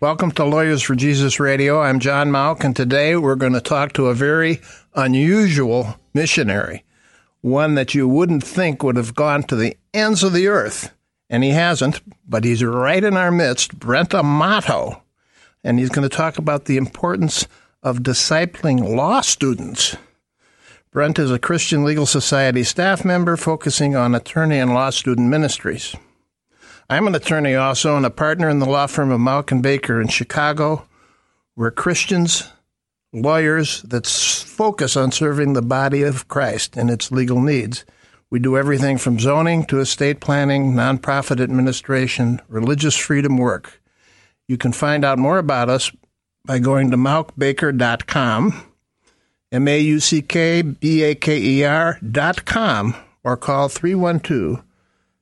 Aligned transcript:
Welcome 0.00 0.30
to 0.32 0.46
Lawyers 0.46 0.80
for 0.80 0.94
Jesus 0.94 1.38
Radio. 1.38 1.82
I'm 1.82 2.00
John 2.00 2.30
Mauck, 2.30 2.64
and 2.64 2.74
today 2.74 3.16
we're 3.16 3.34
going 3.34 3.52
to 3.52 3.60
talk 3.60 3.92
to 3.92 4.06
a 4.06 4.14
very 4.14 4.62
unusual 4.94 5.94
missionary, 6.14 6.84
one 7.42 7.74
that 7.74 7.94
you 7.94 8.08
wouldn't 8.08 8.42
think 8.42 8.82
would 8.82 8.96
have 8.96 9.14
gone 9.14 9.42
to 9.42 9.56
the 9.56 9.76
ends 9.92 10.22
of 10.22 10.32
the 10.32 10.46
earth. 10.46 10.90
And 11.28 11.44
he 11.44 11.50
hasn't, 11.50 12.00
but 12.26 12.44
he's 12.44 12.64
right 12.64 13.04
in 13.04 13.14
our 13.14 13.30
midst, 13.30 13.78
Brent 13.78 14.14
Amato. 14.14 15.02
And 15.62 15.78
he's 15.78 15.90
going 15.90 16.08
to 16.08 16.16
talk 16.16 16.38
about 16.38 16.64
the 16.64 16.78
importance 16.78 17.46
of 17.82 17.98
discipling 17.98 18.96
law 18.96 19.20
students. 19.20 19.98
Brent 20.90 21.18
is 21.18 21.30
a 21.30 21.38
Christian 21.38 21.84
Legal 21.84 22.06
Society 22.06 22.62
staff 22.62 23.04
member 23.04 23.36
focusing 23.36 23.96
on 23.96 24.14
attorney 24.14 24.60
and 24.60 24.72
law 24.72 24.88
student 24.88 25.28
ministries. 25.28 25.94
I'm 26.90 27.06
an 27.06 27.14
attorney 27.14 27.54
also 27.54 27.96
and 27.96 28.04
a 28.04 28.10
partner 28.10 28.48
in 28.48 28.58
the 28.58 28.66
law 28.66 28.88
firm 28.88 29.12
of 29.12 29.20
Mauck 29.20 29.52
and 29.52 29.62
Baker 29.62 30.00
in 30.00 30.08
Chicago. 30.08 30.88
We're 31.54 31.70
Christians, 31.70 32.50
lawyers 33.12 33.82
that 33.82 34.08
focus 34.08 34.96
on 34.96 35.12
serving 35.12 35.52
the 35.52 35.62
body 35.62 36.02
of 36.02 36.26
Christ 36.26 36.76
and 36.76 36.90
its 36.90 37.12
legal 37.12 37.40
needs. 37.40 37.84
We 38.28 38.40
do 38.40 38.58
everything 38.58 38.98
from 38.98 39.20
zoning 39.20 39.66
to 39.66 39.78
estate 39.78 40.18
planning, 40.18 40.72
nonprofit 40.72 41.40
administration, 41.40 42.40
religious 42.48 42.96
freedom 42.96 43.38
work. 43.38 43.80
You 44.48 44.56
can 44.56 44.72
find 44.72 45.04
out 45.04 45.16
more 45.16 45.38
about 45.38 45.68
us 45.68 45.92
by 46.44 46.58
going 46.58 46.90
to 46.90 46.96
mauckbaker.com, 46.96 48.66
M 49.52 49.68
A 49.68 49.78
U 49.78 50.00
C 50.00 50.22
K 50.22 50.62
B 50.62 51.04
A 51.04 51.14
K 51.14 51.40
E 51.40 51.62
R 51.62 52.00
dot 52.00 52.44
com, 52.44 52.96
or 53.22 53.36
call 53.36 53.68
312 53.68 54.64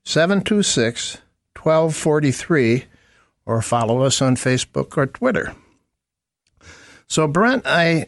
726 0.04 1.18
1243 1.62 2.84
or 3.46 3.62
follow 3.62 4.02
us 4.02 4.22
on 4.22 4.36
Facebook 4.36 4.96
or 4.96 5.06
Twitter. 5.06 5.54
So, 7.06 7.26
Brent, 7.26 7.66
I 7.66 8.06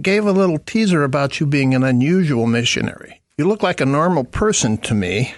gave 0.00 0.26
a 0.26 0.32
little 0.32 0.58
teaser 0.58 1.04
about 1.04 1.38
you 1.38 1.46
being 1.46 1.74
an 1.74 1.84
unusual 1.84 2.46
missionary. 2.46 3.22
You 3.38 3.46
look 3.46 3.62
like 3.62 3.80
a 3.80 3.86
normal 3.86 4.24
person 4.24 4.76
to 4.78 4.94
me, 4.94 5.34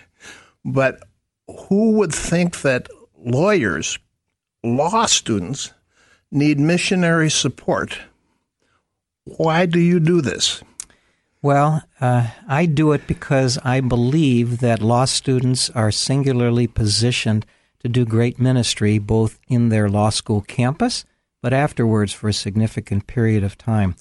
but 0.64 1.02
who 1.68 1.92
would 1.92 2.12
think 2.12 2.62
that 2.62 2.88
lawyers, 3.18 3.98
law 4.62 5.06
students, 5.06 5.72
need 6.30 6.58
missionary 6.58 7.30
support? 7.30 7.98
Why 9.24 9.66
do 9.66 9.78
you 9.78 10.00
do 10.00 10.20
this? 10.20 10.62
Well, 11.44 11.82
uh, 12.00 12.28
I 12.48 12.64
do 12.64 12.92
it 12.92 13.06
because 13.06 13.58
I 13.62 13.80
believe 13.80 14.60
that 14.60 14.80
law 14.80 15.04
students 15.04 15.68
are 15.68 15.90
singularly 15.90 16.66
positioned 16.66 17.44
to 17.80 17.88
do 17.90 18.06
great 18.06 18.40
ministry 18.40 18.96
both 18.96 19.38
in 19.46 19.68
their 19.68 19.90
law 19.90 20.08
school 20.08 20.40
campus, 20.40 21.04
but 21.42 21.52
afterwards 21.52 22.14
for 22.14 22.30
a 22.30 22.32
significant 22.32 23.06
period 23.06 23.44
of 23.44 23.58
time. 23.58 23.94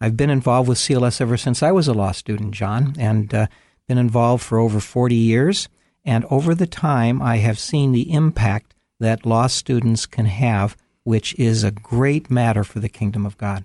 I've 0.00 0.16
been 0.16 0.30
involved 0.30 0.68
with 0.68 0.78
CLS 0.78 1.20
ever 1.20 1.36
since 1.36 1.64
I 1.64 1.72
was 1.72 1.88
a 1.88 1.94
law 1.94 2.12
student, 2.12 2.52
John, 2.54 2.94
and 2.96 3.34
uh, 3.34 3.46
been 3.88 3.98
involved 3.98 4.44
for 4.44 4.60
over 4.60 4.78
40 4.78 5.16
years. 5.16 5.68
And 6.04 6.24
over 6.30 6.54
the 6.54 6.68
time, 6.68 7.20
I 7.20 7.38
have 7.38 7.58
seen 7.58 7.90
the 7.90 8.12
impact 8.12 8.72
that 9.00 9.26
law 9.26 9.48
students 9.48 10.06
can 10.06 10.26
have, 10.26 10.76
which 11.02 11.34
is 11.40 11.64
a 11.64 11.72
great 11.72 12.30
matter 12.30 12.62
for 12.62 12.78
the 12.78 12.88
kingdom 12.88 13.26
of 13.26 13.36
God. 13.36 13.64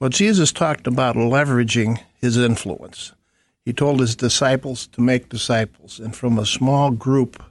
Well, 0.00 0.10
Jesus 0.10 0.50
talked 0.50 0.88
about 0.88 1.14
leveraging 1.14 2.00
his 2.24 2.36
influence. 2.36 3.12
He 3.64 3.72
told 3.72 4.00
his 4.00 4.16
disciples 4.16 4.86
to 4.88 5.00
make 5.00 5.28
disciples, 5.28 6.00
and 6.00 6.14
from 6.14 6.38
a 6.38 6.44
small 6.44 6.90
group 6.90 7.42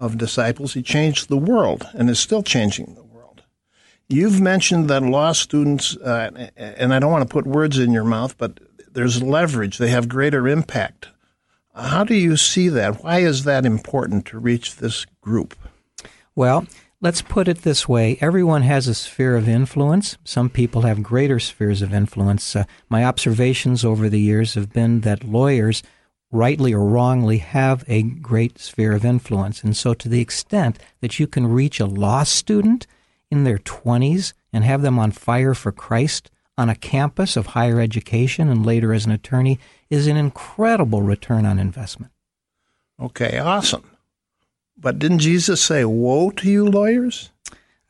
of 0.00 0.16
disciples, 0.16 0.74
he 0.74 0.82
changed 0.82 1.28
the 1.28 1.36
world 1.36 1.86
and 1.92 2.08
is 2.08 2.18
still 2.18 2.42
changing 2.42 2.94
the 2.94 3.02
world. 3.02 3.42
You've 4.08 4.40
mentioned 4.40 4.88
that 4.88 5.02
law 5.02 5.32
students, 5.32 5.96
uh, 5.96 6.48
and 6.56 6.94
I 6.94 6.98
don't 6.98 7.10
want 7.10 7.28
to 7.28 7.32
put 7.32 7.46
words 7.46 7.78
in 7.78 7.92
your 7.92 8.04
mouth, 8.04 8.38
but 8.38 8.60
there's 8.90 9.22
leverage, 9.22 9.78
they 9.78 9.90
have 9.90 10.08
greater 10.08 10.48
impact. 10.48 11.08
How 11.74 12.04
do 12.04 12.14
you 12.14 12.36
see 12.36 12.68
that? 12.70 13.04
Why 13.04 13.18
is 13.18 13.44
that 13.44 13.66
important 13.66 14.26
to 14.26 14.38
reach 14.38 14.76
this 14.76 15.04
group? 15.20 15.54
Well, 16.34 16.66
Let's 17.00 17.22
put 17.22 17.46
it 17.46 17.62
this 17.62 17.88
way 17.88 18.18
everyone 18.20 18.62
has 18.62 18.88
a 18.88 18.94
sphere 18.94 19.36
of 19.36 19.48
influence. 19.48 20.18
Some 20.24 20.50
people 20.50 20.82
have 20.82 21.00
greater 21.00 21.38
spheres 21.38 21.80
of 21.80 21.94
influence. 21.94 22.56
Uh, 22.56 22.64
my 22.88 23.04
observations 23.04 23.84
over 23.84 24.08
the 24.08 24.20
years 24.20 24.54
have 24.54 24.72
been 24.72 25.02
that 25.02 25.22
lawyers, 25.22 25.84
rightly 26.32 26.74
or 26.74 26.84
wrongly, 26.84 27.38
have 27.38 27.84
a 27.86 28.02
great 28.02 28.58
sphere 28.58 28.94
of 28.94 29.04
influence. 29.04 29.62
And 29.62 29.76
so, 29.76 29.94
to 29.94 30.08
the 30.08 30.20
extent 30.20 30.80
that 31.00 31.20
you 31.20 31.28
can 31.28 31.46
reach 31.46 31.78
a 31.78 31.86
law 31.86 32.24
student 32.24 32.88
in 33.30 33.44
their 33.44 33.58
20s 33.58 34.32
and 34.52 34.64
have 34.64 34.82
them 34.82 34.98
on 34.98 35.12
fire 35.12 35.54
for 35.54 35.70
Christ 35.70 36.32
on 36.56 36.68
a 36.68 36.74
campus 36.74 37.36
of 37.36 37.46
higher 37.46 37.80
education 37.80 38.48
and 38.48 38.66
later 38.66 38.92
as 38.92 39.06
an 39.06 39.12
attorney, 39.12 39.60
is 39.88 40.08
an 40.08 40.16
incredible 40.16 41.02
return 41.02 41.46
on 41.46 41.60
investment. 41.60 42.10
Okay, 43.00 43.38
awesome. 43.38 43.88
But 44.80 44.98
didn't 44.98 45.18
Jesus 45.18 45.60
say, 45.60 45.84
Woe 45.84 46.30
to 46.30 46.48
you, 46.48 46.64
lawyers? 46.64 47.30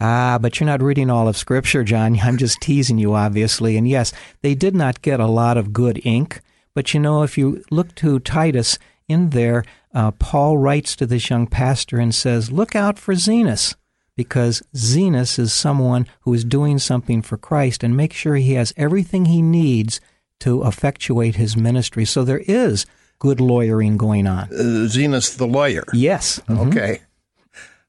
Ah, 0.01 0.39
but 0.41 0.59
you're 0.59 0.67
not 0.67 0.83
reading 0.83 1.11
all 1.11 1.29
of 1.29 1.37
Scripture, 1.37 1.85
John. 1.85 2.19
I'm 2.23 2.39
just 2.39 2.61
teasing 2.61 2.99
you, 2.99 3.15
obviously. 3.15 3.77
And 3.77 3.89
yes, 3.89 4.13
they 4.43 4.55
did 4.55 4.75
not 4.75 5.03
get 5.03 5.21
a 5.21 5.27
lot 5.27 5.57
of 5.59 5.73
good 5.73 6.01
ink. 6.05 6.41
But 6.75 6.95
you 6.95 7.01
know, 7.01 7.23
if 7.23 7.37
you 7.37 7.65
look 7.71 7.95
to 7.97 8.21
Titus 8.21 8.79
in 9.09 9.31
there, 9.31 9.65
uh, 9.93 10.13
Paul 10.13 10.59
writes 10.59 10.95
to 10.97 11.07
this 11.07 11.29
young 11.29 11.47
pastor 11.47 11.99
and 11.99 12.15
says, 12.15 12.53
Look 12.53 12.77
out 12.77 12.99
for 12.99 13.15
Zenas, 13.15 13.75
because 14.17 14.63
Zenas 14.75 15.39
is 15.39 15.53
someone 15.53 16.07
who 16.21 16.33
is 16.33 16.45
doing 16.45 16.79
something 16.79 17.21
for 17.21 17.37
Christ 17.37 17.83
and 17.83 17.97
make 17.97 18.13
sure 18.13 18.37
he 18.37 18.55
has 18.55 18.73
everything 18.77 19.25
he 19.25 19.43
needs 19.43 20.01
to 20.41 20.65
effectuate 20.65 21.35
his 21.35 21.57
ministry. 21.57 22.05
So 22.05 22.23
there 22.23 22.43
is 22.47 22.87
good 23.19 23.41
lawyering 23.41 23.97
going 23.97 24.27
on. 24.27 24.45
Uh, 24.45 24.87
Zenas 24.87 25.37
the 25.37 25.47
lawyer. 25.47 25.85
Yes. 25.93 26.41
Mm-hmm. 26.49 26.69
Okay. 26.69 27.01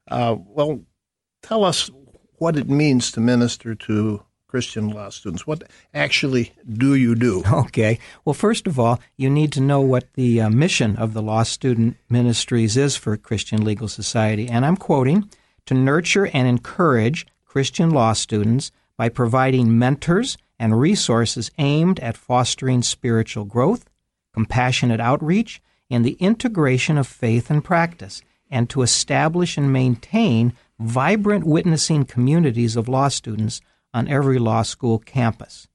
Uh, 0.09 0.35
well, 0.39 0.81
tell 1.41 1.63
us 1.63 1.89
what 2.37 2.57
it 2.57 2.69
means 2.69 3.11
to 3.11 3.19
minister 3.19 3.75
to 3.75 4.23
Christian 4.47 4.89
law 4.89 5.09
students. 5.09 5.45
What 5.45 5.63
actually 5.93 6.53
do 6.67 6.95
you 6.95 7.15
do? 7.15 7.43
Okay. 7.69 7.99
Well, 8.25 8.33
first 8.33 8.65
of 8.65 8.79
all, 8.79 8.99
you 9.15 9.29
need 9.29 9.51
to 9.53 9.61
know 9.61 9.81
what 9.81 10.11
the 10.13 10.41
uh, 10.41 10.49
mission 10.49 10.95
of 10.95 11.13
the 11.13 11.21
Law 11.21 11.43
Student 11.43 11.97
Ministries 12.09 12.77
is 12.77 12.95
for 12.95 13.15
Christian 13.15 13.63
Legal 13.63 13.87
Society. 13.87 14.47
And 14.47 14.65
I'm 14.65 14.77
quoting 14.77 15.29
to 15.67 15.75
nurture 15.75 16.27
and 16.33 16.47
encourage 16.47 17.27
Christian 17.45 17.91
law 17.91 18.13
students 18.13 18.71
by 18.97 19.09
providing 19.09 19.77
mentors 19.77 20.37
and 20.57 20.79
resources 20.79 21.51
aimed 21.57 21.99
at 21.99 22.17
fostering 22.17 22.81
spiritual 22.81 23.45
growth, 23.45 23.85
compassionate 24.33 24.99
outreach, 24.99 25.61
and 25.89 26.05
the 26.05 26.17
integration 26.19 26.97
of 26.97 27.07
faith 27.07 27.49
and 27.49 27.63
practice, 27.63 28.21
and 28.49 28.69
to 28.69 28.81
establish 28.81 29.57
and 29.57 29.73
maintain 29.73 30.53
vibrant 30.79 31.45
witnessing 31.45 32.05
communities 32.05 32.75
of 32.75 32.87
law 32.87 33.07
students 33.07 33.61
on 33.93 34.07
every 34.07 34.39
law 34.39 34.61
school 34.61 34.99
campus. 34.99 35.67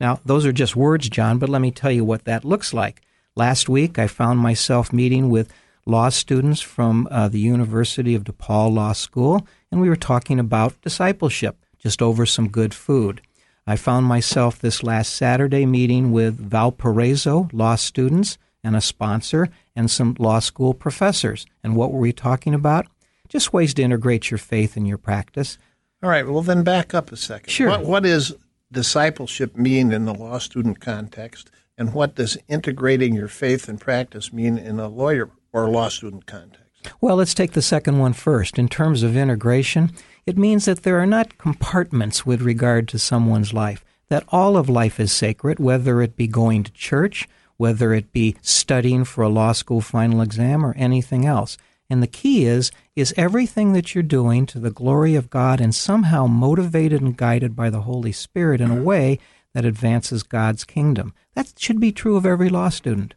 Now, 0.00 0.20
those 0.24 0.46
are 0.46 0.52
just 0.52 0.76
words, 0.76 1.08
John, 1.08 1.38
but 1.38 1.48
let 1.48 1.60
me 1.60 1.70
tell 1.70 1.90
you 1.90 2.04
what 2.04 2.24
that 2.24 2.44
looks 2.44 2.72
like. 2.72 3.02
Last 3.34 3.68
week, 3.68 3.98
I 3.98 4.06
found 4.06 4.38
myself 4.40 4.92
meeting 4.92 5.28
with 5.28 5.52
law 5.86 6.08
students 6.08 6.60
from 6.60 7.08
uh, 7.10 7.28
the 7.28 7.40
University 7.40 8.14
of 8.14 8.24
DePaul 8.24 8.72
Law 8.72 8.92
School, 8.92 9.46
and 9.70 9.80
we 9.80 9.88
were 9.88 9.96
talking 9.96 10.38
about 10.38 10.80
discipleship, 10.82 11.56
just 11.78 12.02
over 12.02 12.26
some 12.26 12.48
good 12.48 12.74
food. 12.74 13.20
I 13.68 13.76
found 13.76 14.06
myself 14.06 14.58
this 14.58 14.82
last 14.82 15.14
Saturday 15.14 15.66
meeting 15.66 16.10
with 16.10 16.38
Valparaiso 16.38 17.50
law 17.52 17.74
students 17.74 18.38
and 18.64 18.74
a 18.74 18.80
sponsor 18.80 19.50
and 19.76 19.90
some 19.90 20.16
law 20.18 20.38
school 20.38 20.72
professors. 20.72 21.44
And 21.62 21.76
what 21.76 21.92
were 21.92 21.98
we 21.98 22.14
talking 22.14 22.54
about? 22.54 22.86
Just 23.28 23.52
ways 23.52 23.74
to 23.74 23.82
integrate 23.82 24.30
your 24.30 24.38
faith 24.38 24.78
in 24.78 24.86
your 24.86 24.96
practice. 24.96 25.58
All 26.02 26.08
right. 26.08 26.26
Well, 26.26 26.40
then 26.40 26.62
back 26.62 26.94
up 26.94 27.12
a 27.12 27.16
second. 27.18 27.50
Sure. 27.50 27.68
What, 27.68 27.84
what 27.84 28.06
is 28.06 28.34
discipleship 28.72 29.54
mean 29.54 29.92
in 29.92 30.06
the 30.06 30.14
law 30.14 30.38
student 30.38 30.80
context? 30.80 31.50
And 31.76 31.92
what 31.92 32.14
does 32.14 32.38
integrating 32.48 33.12
your 33.12 33.28
faith 33.28 33.68
and 33.68 33.78
practice 33.78 34.32
mean 34.32 34.56
in 34.56 34.80
a 34.80 34.88
lawyer 34.88 35.28
or 35.52 35.68
law 35.68 35.90
student 35.90 36.24
context? 36.24 36.64
Well, 37.02 37.16
let's 37.16 37.34
take 37.34 37.52
the 37.52 37.60
second 37.60 37.98
one 37.98 38.14
first. 38.14 38.58
In 38.58 38.68
terms 38.68 39.02
of 39.02 39.14
integration, 39.14 39.92
It 40.28 40.36
means 40.36 40.66
that 40.66 40.82
there 40.82 40.98
are 40.98 41.06
not 41.06 41.38
compartments 41.38 42.26
with 42.26 42.42
regard 42.42 42.86
to 42.88 42.98
someone's 42.98 43.54
life, 43.54 43.82
that 44.10 44.26
all 44.28 44.58
of 44.58 44.68
life 44.68 45.00
is 45.00 45.10
sacred, 45.10 45.58
whether 45.58 46.02
it 46.02 46.16
be 46.16 46.26
going 46.26 46.64
to 46.64 46.72
church, 46.72 47.26
whether 47.56 47.94
it 47.94 48.12
be 48.12 48.36
studying 48.42 49.04
for 49.04 49.24
a 49.24 49.30
law 49.30 49.52
school 49.52 49.80
final 49.80 50.20
exam, 50.20 50.66
or 50.66 50.74
anything 50.76 51.24
else. 51.24 51.56
And 51.88 52.02
the 52.02 52.06
key 52.06 52.44
is, 52.44 52.70
is 52.94 53.14
everything 53.16 53.72
that 53.72 53.94
you're 53.94 54.02
doing 54.02 54.44
to 54.48 54.58
the 54.58 54.70
glory 54.70 55.14
of 55.14 55.30
God 55.30 55.62
and 55.62 55.74
somehow 55.74 56.26
motivated 56.26 57.00
and 57.00 57.16
guided 57.16 57.56
by 57.56 57.70
the 57.70 57.88
Holy 57.88 58.12
Spirit 58.12 58.60
in 58.60 58.70
a 58.70 58.82
way 58.82 59.18
that 59.54 59.64
advances 59.64 60.22
God's 60.22 60.64
kingdom. 60.64 61.14
That 61.32 61.54
should 61.56 61.80
be 61.80 61.90
true 61.90 62.18
of 62.18 62.26
every 62.26 62.50
law 62.50 62.68
student. 62.68 63.14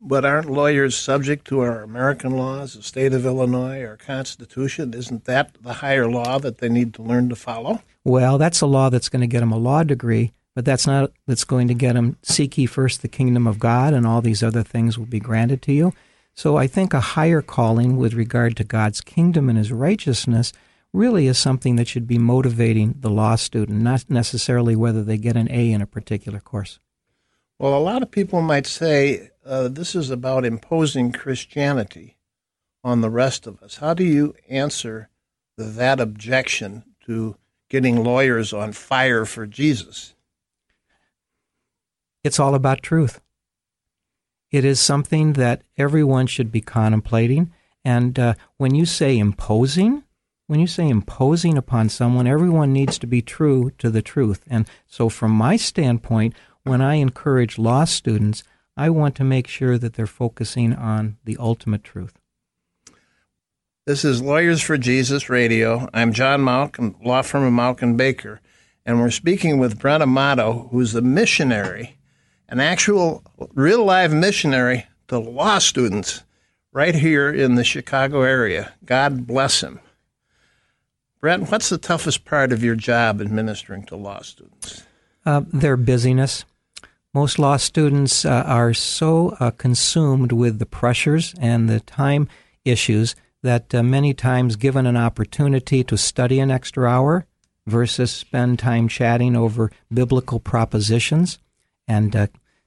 But 0.00 0.24
aren't 0.24 0.50
lawyers 0.50 0.96
subject 0.96 1.46
to 1.46 1.60
our 1.60 1.82
American 1.82 2.36
laws, 2.36 2.74
the 2.74 2.82
state 2.82 3.14
of 3.14 3.24
Illinois, 3.24 3.82
our 3.84 3.96
Constitution? 3.96 4.92
Isn't 4.92 5.24
that 5.24 5.56
the 5.60 5.74
higher 5.74 6.08
law 6.08 6.38
that 6.38 6.58
they 6.58 6.68
need 6.68 6.92
to 6.94 7.02
learn 7.02 7.28
to 7.30 7.36
follow? 7.36 7.82
Well, 8.04 8.36
that's 8.36 8.60
a 8.60 8.66
law 8.66 8.90
that's 8.90 9.08
going 9.08 9.22
to 9.22 9.26
get 9.26 9.40
them 9.40 9.52
a 9.52 9.58
law 9.58 9.82
degree, 9.82 10.32
but 10.54 10.64
that's 10.64 10.86
not 10.86 11.12
that's 11.26 11.44
going 11.44 11.68
to 11.68 11.74
get 11.74 11.94
them 11.94 12.18
seek 12.22 12.58
ye 12.58 12.66
first 12.66 13.00
the 13.02 13.08
kingdom 13.08 13.46
of 13.46 13.58
God, 13.58 13.94
and 13.94 14.06
all 14.06 14.20
these 14.20 14.42
other 14.42 14.62
things 14.62 14.98
will 14.98 15.06
be 15.06 15.18
granted 15.18 15.62
to 15.62 15.72
you. 15.72 15.92
So 16.34 16.56
I 16.56 16.66
think 16.66 16.92
a 16.92 17.00
higher 17.00 17.40
calling 17.40 17.96
with 17.96 18.12
regard 18.12 18.56
to 18.58 18.64
God's 18.64 19.00
kingdom 19.00 19.48
and 19.48 19.56
his 19.56 19.72
righteousness 19.72 20.52
really 20.92 21.26
is 21.26 21.38
something 21.38 21.76
that 21.76 21.88
should 21.88 22.06
be 22.06 22.18
motivating 22.18 22.96
the 23.00 23.10
law 23.10 23.36
student, 23.36 23.80
not 23.80 24.04
necessarily 24.10 24.76
whether 24.76 25.02
they 25.02 25.16
get 25.16 25.36
an 25.36 25.50
A 25.50 25.72
in 25.72 25.80
a 25.80 25.86
particular 25.86 26.38
course. 26.38 26.78
Well, 27.58 27.74
a 27.74 27.80
lot 27.80 28.02
of 28.02 28.10
people 28.10 28.42
might 28.42 28.66
say 28.66 29.30
uh, 29.46 29.68
this 29.68 29.94
is 29.94 30.10
about 30.10 30.44
imposing 30.44 31.12
Christianity 31.12 32.16
on 32.82 33.00
the 33.00 33.10
rest 33.10 33.46
of 33.46 33.62
us. 33.62 33.76
How 33.76 33.94
do 33.94 34.04
you 34.04 34.34
answer 34.48 35.08
that 35.56 36.00
objection 36.00 36.84
to 37.06 37.36
getting 37.68 38.02
lawyers 38.02 38.52
on 38.52 38.72
fire 38.72 39.24
for 39.24 39.46
Jesus? 39.46 40.14
It's 42.24 42.40
all 42.40 42.54
about 42.54 42.82
truth. 42.82 43.20
It 44.50 44.64
is 44.64 44.80
something 44.80 45.34
that 45.34 45.62
everyone 45.76 46.26
should 46.26 46.50
be 46.50 46.60
contemplating. 46.60 47.52
And 47.84 48.18
uh, 48.18 48.34
when 48.56 48.74
you 48.74 48.84
say 48.84 49.18
imposing, 49.18 50.04
when 50.46 50.60
you 50.60 50.66
say 50.66 50.88
imposing 50.88 51.56
upon 51.56 51.88
someone, 51.88 52.26
everyone 52.26 52.72
needs 52.72 52.98
to 52.98 53.06
be 53.06 53.22
true 53.22 53.70
to 53.78 53.90
the 53.90 54.02
truth. 54.02 54.42
And 54.48 54.68
so, 54.86 55.08
from 55.08 55.32
my 55.32 55.56
standpoint, 55.56 56.34
when 56.62 56.80
I 56.80 56.94
encourage 56.94 57.58
law 57.58 57.84
students, 57.84 58.42
I 58.76 58.90
want 58.90 59.14
to 59.16 59.24
make 59.24 59.48
sure 59.48 59.78
that 59.78 59.94
they're 59.94 60.06
focusing 60.06 60.74
on 60.74 61.16
the 61.24 61.36
ultimate 61.38 61.82
truth. 61.82 62.18
This 63.86 64.04
is 64.04 64.20
Lawyers 64.20 64.60
for 64.60 64.76
Jesus 64.76 65.30
Radio. 65.30 65.88
I'm 65.94 66.12
John 66.12 66.44
Malkin, 66.44 66.96
law 67.02 67.22
firm 67.22 67.44
of 67.44 67.52
Mauck 67.52 67.82
and 67.82 67.96
Baker, 67.96 68.40
and 68.84 69.00
we're 69.00 69.10
speaking 69.10 69.58
with 69.58 69.78
Brent 69.78 70.02
Amato, 70.02 70.68
who's 70.70 70.94
a 70.94 71.00
missionary 71.00 71.96
an 72.48 72.60
actual 72.60 73.22
real 73.54 73.84
live 73.84 74.12
missionary 74.12 74.86
to 75.08 75.18
law 75.18 75.58
students 75.58 76.22
right 76.72 76.94
here 76.94 77.30
in 77.30 77.54
the 77.54 77.64
Chicago 77.64 78.22
area. 78.22 78.72
God 78.84 79.26
bless 79.26 79.62
him. 79.62 79.80
Brent, 81.20 81.50
what's 81.50 81.68
the 81.68 81.78
toughest 81.78 82.24
part 82.24 82.52
of 82.52 82.62
your 82.62 82.76
job 82.76 83.20
administering 83.20 83.84
to 83.86 83.96
law 83.96 84.20
students? 84.20 84.84
Uh, 85.24 85.42
their 85.52 85.76
busyness. 85.76 86.44
Most 87.16 87.38
law 87.38 87.56
students 87.56 88.26
uh, 88.26 88.44
are 88.46 88.74
so 88.74 89.34
uh, 89.40 89.50
consumed 89.50 90.32
with 90.32 90.58
the 90.58 90.66
pressures 90.66 91.34
and 91.40 91.66
the 91.66 91.80
time 91.80 92.28
issues 92.62 93.16
that 93.42 93.74
uh, 93.74 93.82
many 93.82 94.12
times, 94.12 94.56
given 94.56 94.84
an 94.84 94.98
opportunity 94.98 95.82
to 95.84 95.96
study 95.96 96.40
an 96.40 96.50
extra 96.50 96.86
hour 96.86 97.24
versus 97.66 98.10
spend 98.10 98.58
time 98.58 98.86
chatting 98.86 99.34
over 99.34 99.72
biblical 99.90 100.38
propositions, 100.38 101.38
and 101.88 102.14
uh, 102.14 102.26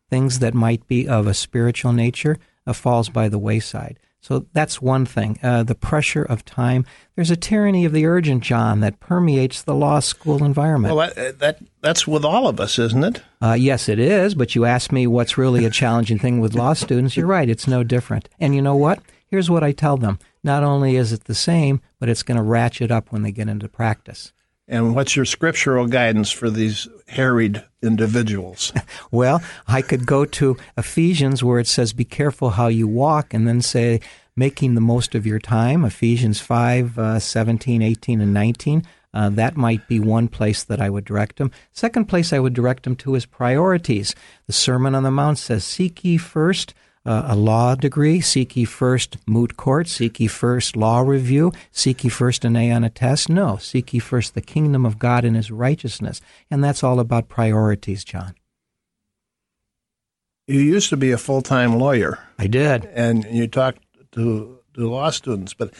things 0.10 0.40
that 0.40 0.56
might 0.56 0.88
be 0.88 1.08
of 1.08 1.28
a 1.28 1.36
spiritual 1.36 1.94
nature 1.94 2.40
uh, 2.66 2.74
falls 2.74 3.08
by 3.08 3.30
the 3.30 3.38
wayside. 3.38 4.00
So 4.22 4.46
that's 4.54 4.82
one 4.82 5.06
thing. 5.06 5.40
Uh, 5.42 5.64
the 5.64 5.76
pressure 5.76 6.24
of 6.24 6.44
time. 6.44 6.86
There's 7.16 7.32
a 7.32 7.38
tyranny 7.38 7.86
of 7.86 7.94
the 7.94 8.06
urgent, 8.06 8.44
John, 8.44 8.82
that 8.82 9.00
permeates 9.00 9.62
the 9.62 9.74
law 9.74 10.02
school 10.02 10.44
environment. 10.44 10.94
Well, 10.94 11.10
that, 11.16 11.40
that 11.40 11.60
that's 11.82 12.06
with 12.06 12.26
all 12.26 12.48
of 12.48 12.60
us, 12.60 12.78
isn't 12.78 13.04
it? 13.04 13.22
Uh, 13.42 13.56
yes, 13.58 13.88
it 13.88 13.98
is. 13.98 14.36
But 14.36 14.56
you 14.56 14.66
asked 14.66 14.92
me 14.92 15.08
what's 15.08 15.38
really 15.38 15.64
a 15.66 15.70
challenging 15.70 16.20
thing 16.20 16.40
with 16.42 16.54
law 16.54 16.74
students. 16.74 17.16
You're 17.16 17.28
right. 17.28 17.50
It's 17.50 17.68
no 17.68 17.84
different. 17.84 18.28
And 18.40 18.54
you 18.54 18.62
know 18.62 18.76
what? 18.76 19.00
Here's 19.28 19.50
what 19.50 19.64
I 19.64 19.72
tell 19.72 19.96
them. 19.96 20.20
Not 20.44 20.64
only 20.64 20.96
is 20.96 21.14
it 21.14 21.26
the 21.26 21.36
same, 21.36 21.82
but 22.00 22.10
it's 22.10 22.24
going 22.24 22.38
to 22.38 22.44
ratchet 22.44 22.92
up 22.92 23.12
when 23.12 23.22
they 23.24 23.32
get 23.32 23.48
into 23.48 23.70
practice. 23.70 24.34
And 24.70 24.94
what's 24.96 25.16
your 25.16 25.26
scriptural 25.26 25.88
guidance 25.88 26.32
for 26.32 26.52
these 26.52 26.88
harried 27.08 27.64
individuals? 27.82 28.72
well, 29.12 29.42
I 29.68 29.82
could 29.82 30.06
go 30.06 30.26
to 30.26 30.58
Ephesians 30.78 31.44
where 31.44 31.60
it 31.60 31.66
says, 31.68 31.92
Be 31.92 32.06
careful 32.06 32.52
how 32.52 32.68
you 32.68 32.88
walk, 32.88 33.34
and 33.34 33.48
then 33.48 33.62
say, 33.62 34.00
Making 34.36 34.76
the 34.76 34.82
most 34.82 35.16
of 35.16 35.26
your 35.26 35.40
time, 35.40 35.84
Ephesians 35.84 36.40
5, 36.40 37.00
uh, 37.00 37.20
17, 37.20 37.82
18, 37.82 38.22
and 38.22 38.34
19. 38.34 38.84
Uh, 39.12 39.30
that 39.30 39.58
might 39.58 39.88
be 39.88 40.00
one 40.00 40.28
place 40.28 40.64
that 40.64 40.80
I 40.80 40.90
would 40.90 41.04
direct 41.04 41.38
them. 41.38 41.52
Second 41.74 42.06
place 42.06 42.32
I 42.32 42.38
would 42.38 42.54
direct 42.54 42.84
them 42.84 42.96
to 42.98 43.16
is 43.16 43.26
priorities. 43.26 44.14
The 44.46 44.54
Sermon 44.54 44.94
on 44.94 45.02
the 45.02 45.10
Mount 45.10 45.40
says, 45.40 45.64
Seek 45.64 46.06
ye 46.06 46.18
first 46.18 46.76
uh, 47.06 47.24
a 47.28 47.36
law 47.36 47.76
degree, 47.76 48.22
seek 48.22 48.56
ye 48.56 48.66
first 48.66 49.18
moot 49.26 49.58
court, 49.58 49.88
seek 49.88 50.20
ye 50.20 50.28
first 50.28 50.76
law 50.76 51.00
review, 51.00 51.52
seek 51.72 52.04
ye 52.04 52.10
first 52.10 52.44
an 52.44 52.56
A 52.56 52.72
on 52.72 52.84
a 52.84 52.90
test. 52.90 53.30
No, 53.30 53.58
seek 53.58 53.94
ye 53.94 54.00
first 54.00 54.34
the 54.34 54.42
kingdom 54.42 54.86
of 54.86 55.00
God 55.00 55.26
and 55.26 55.36
his 55.36 55.52
righteousness. 55.52 56.22
And 56.52 56.64
that's 56.64 56.84
all 56.84 57.00
about 57.00 57.30
priorities, 57.30 58.04
John. 58.04 58.36
You 60.48 60.60
used 60.60 60.90
to 60.90 60.98
be 60.98 61.12
a 61.12 61.18
full 61.18 61.42
time 61.42 61.78
lawyer. 61.78 62.20
I 62.38 62.48
did. 62.48 62.86
And 62.94 63.24
you 63.26 63.48
talked 63.48 63.84
to, 64.14 64.60
to 64.74 64.90
law 64.90 65.10
students, 65.12 65.54
but 65.54 65.74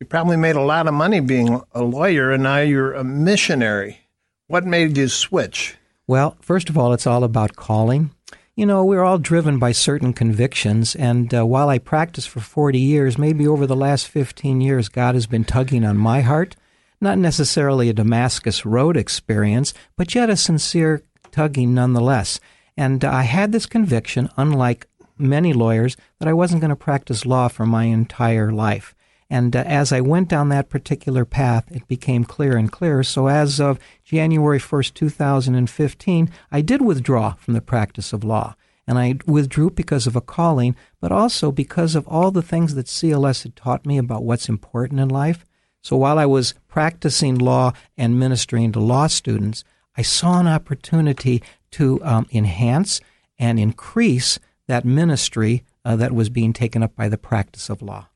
you 0.00 0.06
probably 0.06 0.36
made 0.36 0.56
a 0.56 0.60
lot 0.60 0.86
of 0.86 0.94
money 0.94 1.20
being 1.20 1.60
a 1.72 1.82
lawyer, 1.82 2.30
and 2.30 2.42
now 2.42 2.58
you're 2.58 2.92
a 2.92 3.04
missionary. 3.04 4.00
What 4.46 4.64
made 4.64 4.96
you 4.96 5.08
switch? 5.08 5.76
Well, 6.06 6.36
first 6.40 6.68
of 6.70 6.78
all, 6.78 6.92
it's 6.92 7.06
all 7.06 7.24
about 7.24 7.56
calling 7.56 8.10
you 8.58 8.66
know, 8.66 8.84
we're 8.84 9.04
all 9.04 9.18
driven 9.18 9.60
by 9.60 9.70
certain 9.70 10.12
convictions. 10.12 10.96
And 10.96 11.32
uh, 11.32 11.46
while 11.46 11.68
I 11.68 11.78
practiced 11.78 12.28
for 12.28 12.40
40 12.40 12.76
years, 12.76 13.16
maybe 13.16 13.46
over 13.46 13.68
the 13.68 13.76
last 13.76 14.08
15 14.08 14.60
years, 14.60 14.88
God 14.88 15.14
has 15.14 15.28
been 15.28 15.44
tugging 15.44 15.84
on 15.84 15.96
my 15.96 16.22
heart. 16.22 16.56
Not 17.00 17.18
necessarily 17.18 17.88
a 17.88 17.92
Damascus 17.92 18.66
Road 18.66 18.96
experience, 18.96 19.74
but 19.96 20.12
yet 20.12 20.28
a 20.28 20.36
sincere 20.36 21.04
tugging 21.30 21.72
nonetheless. 21.72 22.40
And 22.76 23.04
uh, 23.04 23.12
I 23.12 23.22
had 23.22 23.52
this 23.52 23.64
conviction, 23.64 24.28
unlike 24.36 24.88
many 25.16 25.52
lawyers, 25.52 25.96
that 26.18 26.26
I 26.26 26.32
wasn't 26.32 26.60
going 26.60 26.70
to 26.70 26.74
practice 26.76 27.24
law 27.24 27.46
for 27.46 27.64
my 27.64 27.84
entire 27.84 28.50
life. 28.50 28.92
And 29.30 29.54
uh, 29.54 29.62
as 29.66 29.92
I 29.92 30.00
went 30.00 30.28
down 30.28 30.48
that 30.48 30.70
particular 30.70 31.24
path, 31.24 31.70
it 31.70 31.86
became 31.86 32.24
clearer 32.24 32.56
and 32.56 32.72
clearer. 32.72 33.02
So 33.02 33.26
as 33.26 33.60
of 33.60 33.78
January 34.04 34.58
1st, 34.58 34.94
2015, 34.94 36.30
I 36.50 36.60
did 36.60 36.80
withdraw 36.80 37.34
from 37.34 37.54
the 37.54 37.60
practice 37.60 38.12
of 38.12 38.24
law. 38.24 38.54
And 38.86 38.98
I 38.98 39.16
withdrew 39.26 39.70
because 39.70 40.06
of 40.06 40.16
a 40.16 40.22
calling, 40.22 40.74
but 40.98 41.12
also 41.12 41.52
because 41.52 41.94
of 41.94 42.08
all 42.08 42.30
the 42.30 42.40
things 42.40 42.74
that 42.74 42.86
CLS 42.86 43.42
had 43.42 43.54
taught 43.54 43.84
me 43.84 43.98
about 43.98 44.24
what's 44.24 44.48
important 44.48 44.98
in 44.98 45.10
life. 45.10 45.44
So 45.82 45.96
while 45.96 46.18
I 46.18 46.24
was 46.24 46.54
practicing 46.68 47.36
law 47.36 47.72
and 47.98 48.18
ministering 48.18 48.72
to 48.72 48.80
law 48.80 49.06
students, 49.06 49.62
I 49.96 50.02
saw 50.02 50.40
an 50.40 50.46
opportunity 50.46 51.42
to 51.72 52.02
um, 52.02 52.26
enhance 52.32 53.00
and 53.38 53.60
increase 53.60 54.38
that 54.68 54.86
ministry 54.86 55.64
uh, 55.84 55.96
that 55.96 56.12
was 56.12 56.30
being 56.30 56.52
taken 56.54 56.82
up 56.82 56.96
by 56.96 57.08
the 57.08 57.18
practice 57.18 57.68
of 57.68 57.82
law. 57.82 58.08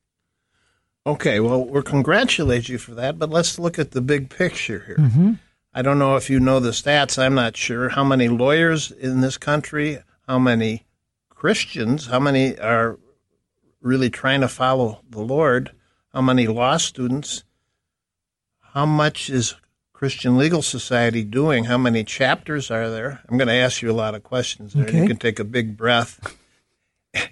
Okay, 1.05 1.41
well, 1.41 1.65
we 1.65 1.83
congratulate 1.83 2.69
you 2.69 2.79
for 2.79 2.95
that, 2.95 3.19
but 3.19 3.29
let's 3.29 3.59
look 3.59 3.79
at 3.79 3.91
the 3.91 4.01
big 4.01 4.31
picture 4.31 4.85
here. 4.87 4.97
Mm-hmm. 4.97 5.33
I 5.75 5.83
don't 5.83 5.99
know 5.99 6.17
if 6.17 6.31
you 6.31 6.39
know 6.39 6.61
the 6.61 6.71
stats. 6.71 7.19
I'm 7.19 7.35
not 7.35 7.57
sure 7.57 7.89
how 7.89 8.05
many 8.05 8.29
lawyers 8.29 8.91
in 8.93 9.21
this 9.21 9.37
country, 9.37 9.99
how 10.29 10.39
many 10.39 10.85
Christians, 11.29 12.07
how 12.07 12.21
many 12.21 12.57
are 12.59 12.99
really 13.81 14.11
trying 14.11 14.43
to 14.43 14.49
follow 14.49 15.01
the 15.11 15.23
Lord, 15.23 15.73
how 16.13 16.21
many 16.21 16.47
law 16.47 16.77
students, 16.77 17.43
how 18.61 18.87
much 18.87 19.29
is 19.29 19.57
Christian 19.93 20.37
Legal 20.37 20.63
Society 20.63 21.25
doing? 21.25 21.65
How 21.65 21.79
many 21.79 22.05
chapters 22.05 22.71
are 22.71 22.91
there? 22.91 23.21
I'm 23.29 23.39
going 23.39 23.49
to 23.49 23.55
ask 23.55 23.83
you 23.83 23.91
a 23.91 23.93
lot 23.93 24.15
of 24.15 24.23
questions 24.23 24.75
there. 24.75 24.87
Okay. 24.87 25.01
You 25.01 25.09
can 25.09 25.17
take 25.17 25.41
a 25.41 25.45
big 25.45 25.77
breath. 25.77 26.37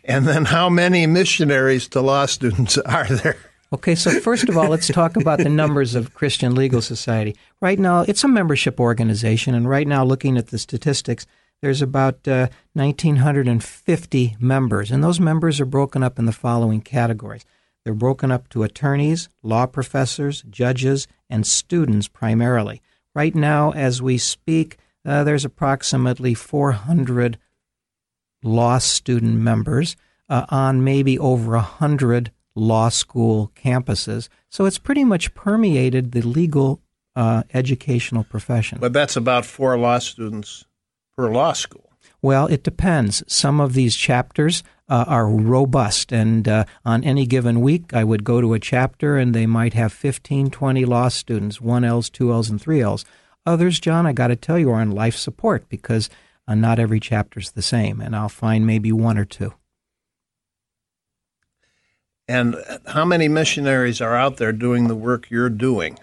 And 0.04 0.28
then 0.28 0.44
how 0.44 0.68
many 0.68 1.06
missionaries 1.06 1.88
to 1.88 2.02
law 2.02 2.26
students 2.26 2.76
are 2.84 3.06
there? 3.06 3.49
Okay, 3.72 3.94
so 3.94 4.10
first 4.18 4.48
of 4.48 4.58
all, 4.58 4.68
let's 4.68 4.88
talk 4.88 5.16
about 5.16 5.38
the 5.38 5.48
numbers 5.48 5.94
of 5.94 6.12
Christian 6.12 6.56
Legal 6.56 6.82
Society. 6.82 7.36
Right 7.62 7.78
now, 7.78 8.00
it's 8.00 8.24
a 8.24 8.28
membership 8.28 8.80
organization, 8.80 9.54
and 9.54 9.68
right 9.68 9.86
now, 9.86 10.04
looking 10.04 10.36
at 10.36 10.48
the 10.48 10.58
statistics, 10.58 11.24
there's 11.62 11.80
about 11.80 12.26
uh, 12.26 12.48
1,950 12.72 14.36
members, 14.40 14.90
and 14.90 15.04
those 15.04 15.20
members 15.20 15.60
are 15.60 15.66
broken 15.66 16.02
up 16.02 16.18
in 16.18 16.24
the 16.24 16.32
following 16.32 16.80
categories. 16.80 17.44
They're 17.84 17.94
broken 17.94 18.32
up 18.32 18.48
to 18.48 18.64
attorneys, 18.64 19.28
law 19.40 19.66
professors, 19.66 20.42
judges, 20.50 21.06
and 21.28 21.46
students 21.46 22.08
primarily. 22.08 22.82
Right 23.14 23.36
now, 23.36 23.70
as 23.70 24.02
we 24.02 24.18
speak, 24.18 24.78
uh, 25.04 25.22
there's 25.22 25.44
approximately 25.44 26.34
400 26.34 27.38
law 28.42 28.78
student 28.78 29.36
members 29.36 29.94
uh, 30.28 30.44
on 30.48 30.82
maybe 30.82 31.16
over 31.16 31.52
100 31.52 32.32
law 32.60 32.90
school 32.90 33.50
campuses. 33.56 34.28
So 34.50 34.66
it's 34.66 34.78
pretty 34.78 35.04
much 35.04 35.34
permeated 35.34 36.12
the 36.12 36.20
legal 36.22 36.80
uh, 37.16 37.42
educational 37.54 38.24
profession. 38.24 38.78
But 38.80 38.92
that's 38.92 39.16
about 39.16 39.46
four 39.46 39.76
law 39.78 39.98
students 39.98 40.66
per 41.16 41.30
law 41.30 41.54
school. 41.54 41.90
Well, 42.22 42.46
it 42.46 42.62
depends. 42.62 43.22
Some 43.26 43.60
of 43.60 43.72
these 43.72 43.96
chapters 43.96 44.62
uh, 44.90 45.04
are 45.08 45.28
robust, 45.28 46.12
and 46.12 46.46
uh, 46.46 46.64
on 46.84 47.02
any 47.02 47.24
given 47.24 47.62
week, 47.62 47.94
I 47.94 48.04
would 48.04 48.24
go 48.24 48.42
to 48.42 48.52
a 48.52 48.58
chapter 48.58 49.16
and 49.16 49.34
they 49.34 49.46
might 49.46 49.72
have 49.72 49.92
15, 49.92 50.50
20 50.50 50.84
law 50.84 51.08
students, 51.08 51.58
1Ls, 51.58 52.10
2Ls, 52.10 52.50
and 52.50 52.60
3Ls. 52.60 53.04
Others, 53.46 53.80
John, 53.80 54.06
I 54.06 54.12
got 54.12 54.28
to 54.28 54.36
tell 54.36 54.58
you, 54.58 54.70
are 54.70 54.80
on 54.80 54.90
life 54.90 55.16
support 55.16 55.66
because 55.70 56.10
uh, 56.46 56.54
not 56.54 56.78
every 56.78 57.00
chapter's 57.00 57.52
the 57.52 57.62
same, 57.62 58.00
and 58.02 58.14
I'll 58.14 58.28
find 58.28 58.66
maybe 58.66 58.92
one 58.92 59.16
or 59.16 59.24
two. 59.24 59.54
And 62.30 62.54
how 62.86 63.04
many 63.04 63.26
missionaries 63.26 64.00
are 64.00 64.14
out 64.14 64.36
there 64.36 64.52
doing 64.52 64.86
the 64.86 64.94
work 64.94 65.28
you're 65.30 65.50
doing? 65.50 65.98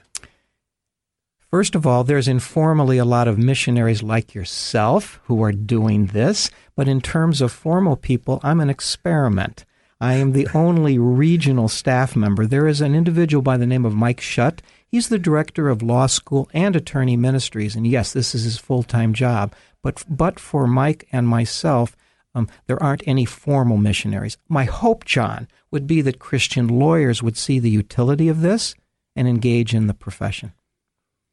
First 1.50 1.74
of 1.74 1.88
all, 1.88 2.03
there's 2.03 2.27
informally 2.27 2.98
a 2.98 3.05
lot 3.05 3.29
of 3.29 3.38
missionaries 3.38 4.03
like 4.03 4.36
yourself 4.36 5.22
who 5.27 5.41
are 5.41 5.53
doing 5.53 6.07
this, 6.07 6.50
but 6.75 6.89
in 6.89 7.00
terms 7.00 7.39
of 7.39 7.53
formal 7.53 7.96
people, 7.96 8.41
I'm 8.43 8.60
an 8.60 8.69
experiment. 8.69 9.63
I 10.01 10.15
am 10.15 10.34
the 10.34 10.50
only 10.53 11.00
regional 11.00 11.69
staff 11.69 12.13
member. 12.13 12.46
There 12.46 12.67
is 12.67 12.81
an 12.81 12.93
individual 12.93 13.41
by 13.41 13.55
the 13.55 13.65
name 13.65 13.86
of 13.86 13.96
Mike 13.96 14.19
Schutt. 14.19 14.60
He's 14.86 15.07
the 15.07 15.17
director 15.17 15.69
of 15.69 15.81
law 15.81 16.07
school 16.07 16.50
and 16.51 16.75
attorney 16.75 17.15
ministries, 17.15 17.74
and 17.74 17.88
yes, 17.88 18.12
this 18.12 18.36
is 18.36 18.43
his 18.43 18.57
full 18.57 18.84
time 18.84 19.13
job. 19.13 19.55
But 19.81 20.03
but 20.10 20.41
for 20.41 20.67
Mike 20.67 21.07
and 21.10 21.25
myself, 21.25 21.96
um, 22.38 22.48
there 22.67 22.82
aren't 22.82 23.08
any 23.08 23.25
formal 23.25 23.77
missionaries. 23.77 24.38
My 24.48 24.65
hope, 24.65 25.06
John, 25.06 25.48
would 25.72 25.88
be 25.88 26.01
that 26.01 26.20
Christian 26.20 26.67
lawyers 26.67 27.24
would 27.24 27.36
see 27.36 27.58
the 27.58 27.72
utility 27.72 28.29
of 28.29 28.41
this 28.41 28.75
and 29.15 29.27
engage 29.27 29.74
in 29.74 29.88
the 29.88 29.96
profession. 29.96 30.53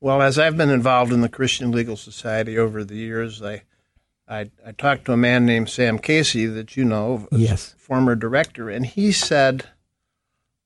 Well, 0.00 0.22
as 0.22 0.38
I've 0.38 0.56
been 0.56 0.70
involved 0.70 1.12
in 1.12 1.20
the 1.20 1.28
Christian 1.28 1.70
Legal 1.72 1.96
Society 1.96 2.58
over 2.58 2.84
the 2.84 2.96
years, 2.96 3.42
I 3.42 3.62
I, 4.26 4.50
I 4.66 4.72
talked 4.72 5.04
to 5.04 5.12
a 5.12 5.18
man 5.18 5.44
named 5.44 5.68
Sam 5.68 5.98
Casey 5.98 6.46
that 6.46 6.78
you 6.78 6.84
know, 6.84 7.28
yes. 7.30 7.74
former 7.76 8.14
director, 8.14 8.70
and 8.70 8.86
he 8.86 9.12
said 9.12 9.66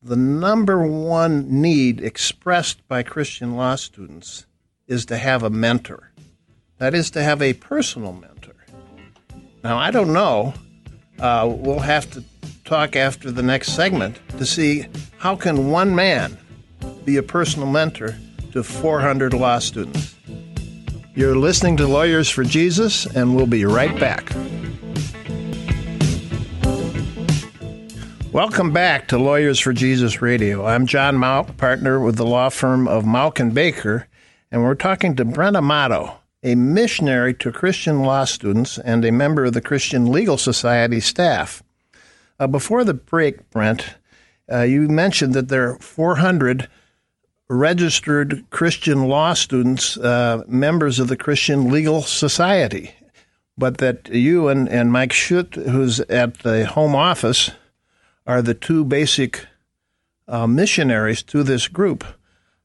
the 0.01 0.15
number 0.15 0.87
one 0.87 1.61
need 1.61 2.01
expressed 2.01 2.87
by 2.87 3.03
Christian 3.03 3.57
law 3.57 3.75
students 3.75 4.47
is 4.87 5.05
to 5.07 5.19
have 5.19 5.43
a 5.43 5.51
mentor. 5.51 6.13
That 6.79 6.95
is 6.95 7.11
to 7.11 7.23
have 7.25 7.43
a 7.43 7.55
personal 7.55 8.13
mentor. 8.13 8.38
Now, 9.65 9.77
I 9.77 9.91
don't 9.91 10.13
know. 10.13 10.55
Uh, 11.19 11.53
we'll 11.53 11.81
have 11.81 12.09
to 12.13 12.23
talk 12.65 12.95
after 12.95 13.31
the 13.33 13.43
next 13.43 13.73
segment 13.73 14.21
to 14.39 14.47
see 14.47 14.87
how 15.19 15.35
can 15.35 15.71
one 15.71 15.95
man 15.97 16.39
be 17.05 17.17
a 17.17 17.23
personal 17.23 17.67
mentor 17.67 18.17
to 18.53 18.63
400 18.63 19.35
law 19.35 19.59
students. 19.59 20.15
You're 21.15 21.35
listening 21.35 21.77
to 21.79 21.89
Lawyers 21.89 22.31
for 22.31 22.45
Jesus, 22.45 23.05
and 23.05 23.35
we'll 23.35 23.47
be 23.47 23.65
right 23.65 23.99
back. 23.99 24.33
Welcome 28.33 28.73
back 28.73 29.09
to 29.09 29.19
Lawyers 29.19 29.59
for 29.59 29.73
Jesus 29.73 30.23
Radio. 30.23 30.65
I'm 30.67 30.87
John 30.87 31.17
Mauck, 31.17 31.57
partner 31.57 31.99
with 31.99 32.15
the 32.15 32.27
law 32.27 32.51
firm 32.51 32.87
of 32.87 33.03
Mauck 33.03 33.41
and 33.41 33.53
Baker, 33.53 34.07
and 34.53 34.63
we're 34.63 34.77
talking 34.77 35.17
to 35.17 35.25
Brent 35.25 35.57
Amato, 35.57 36.15
a 36.43 36.55
missionary 36.55 37.35
to 37.35 37.51
Christian 37.51 38.03
law 38.03 38.25
students 38.25 38.79
and 38.79 39.05
a 39.05 39.13
member 39.13 39.45
of 39.45 39.55
the 39.55 39.61
Christian 39.61 40.11
Legal 40.11 40.39
Society 40.39 41.01
staff. 41.01 41.63
Uh, 42.39 42.47
before 42.47 42.85
the 42.85 42.95
break, 42.95 43.51
Brent, 43.51 43.97
uh, 44.51 44.63
you 44.63 44.89
mentioned 44.89 45.35
that 45.35 45.49
there 45.49 45.71
are 45.71 45.79
400 45.79 46.69
registered 47.49 48.49
Christian 48.51 49.09
law 49.09 49.33
students, 49.35 49.97
uh, 49.97 50.45
members 50.47 50.99
of 50.99 51.09
the 51.09 51.17
Christian 51.17 51.71
Legal 51.71 52.03
Society, 52.03 52.95
but 53.57 53.79
that 53.79 54.09
you 54.09 54.49
and, 54.49 54.69
and 54.69 54.93
Mike 54.93 55.13
Schutt, 55.13 55.55
who's 55.55 56.01
at 56.01 56.41
the 56.41 56.67
home 56.67 56.95
office, 56.95 57.51
are 58.27 58.43
the 58.43 58.55
two 58.55 58.85
basic 58.85 59.47
uh, 60.29 60.47
missionaries 60.47 61.23
to 61.25 61.43
this 61.43 61.67
group. 61.67 62.05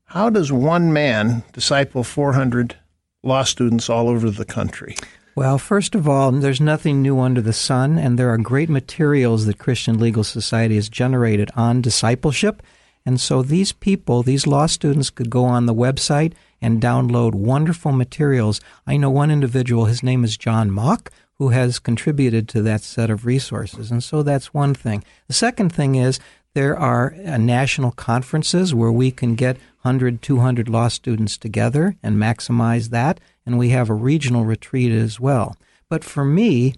How 0.08 0.30
does 0.30 0.51
one 0.51 0.94
man 0.94 1.44
disciple 1.53 2.03
400 2.03 2.75
law 3.24 3.44
students 3.44 3.89
all 3.89 4.10
over 4.10 4.30
the 4.30 4.46
country? 4.46 4.96
Well, 5.36 5.58
first 5.58 5.96
of 5.96 6.08
all, 6.08 6.32
there's 6.32 6.62
nothing 6.62 7.01
new 7.01 7.20
under 7.20 7.42
the 7.42 7.53
sun, 7.53 7.98
and 7.98 8.20
there 8.20 8.30
are 8.30 8.38
great 8.38 8.70
materials 8.70 9.48
that 9.48 9.58
Christian 9.58 10.00
Legal 10.00 10.24
Society 10.24 10.75
has 10.75 10.89
generated 10.89 11.50
on 11.56 11.82
discipleship 11.82 12.62
and 13.06 13.20
so 13.20 13.42
these 13.42 13.72
people, 13.72 14.24
these 14.24 14.48
law 14.48 14.65
students, 14.65 15.10
could 15.10 15.30
go 15.30 15.44
on 15.44 15.65
the 15.65 15.74
website 15.74 16.34
and 16.62 16.82
download 16.82 17.34
wonderful 17.34 17.92
materials. 17.92 18.62
I 18.88 18.98
know 18.98 19.10
one 19.10 19.32
individual, 19.32 19.86
his 19.86 20.03
name 20.03 20.24
is 20.24 20.38
John 20.38 20.70
Mauck, 20.70 21.10
who 21.38 21.50
has 21.50 21.80
contributed 21.80 22.48
to 22.50 22.62
that 22.62 22.82
set 22.82 23.10
of 23.10 23.25
resources. 23.25 23.92
And 23.92 24.03
so 24.03 24.24
that's 24.24 24.53
one 24.53 24.74
thing. 24.74 25.03
The 25.27 25.34
second 25.34 25.74
thing 25.74 25.96
is 25.96 26.20
there 26.53 26.77
are 26.77 27.15
uh, 27.25 27.38
national 27.38 27.92
conferences 27.92 28.74
where 28.74 28.92
we 28.92 29.12
can 29.12 29.36
get 29.36 29.58
100, 29.84 30.22
200 30.22 30.70
law 30.70 30.88
students 30.88 31.38
together 31.38 31.96
and 32.02 32.18
maximize 32.18 32.90
that. 32.90 33.20
And 33.46 33.58
we 33.58 33.70
have 33.70 33.90
a 33.90 33.94
regional 33.94 34.46
retreat 34.46 34.92
as 34.92 35.20
well. 35.20 35.58
But 35.90 36.04
for 36.04 36.25
me, 36.25 36.75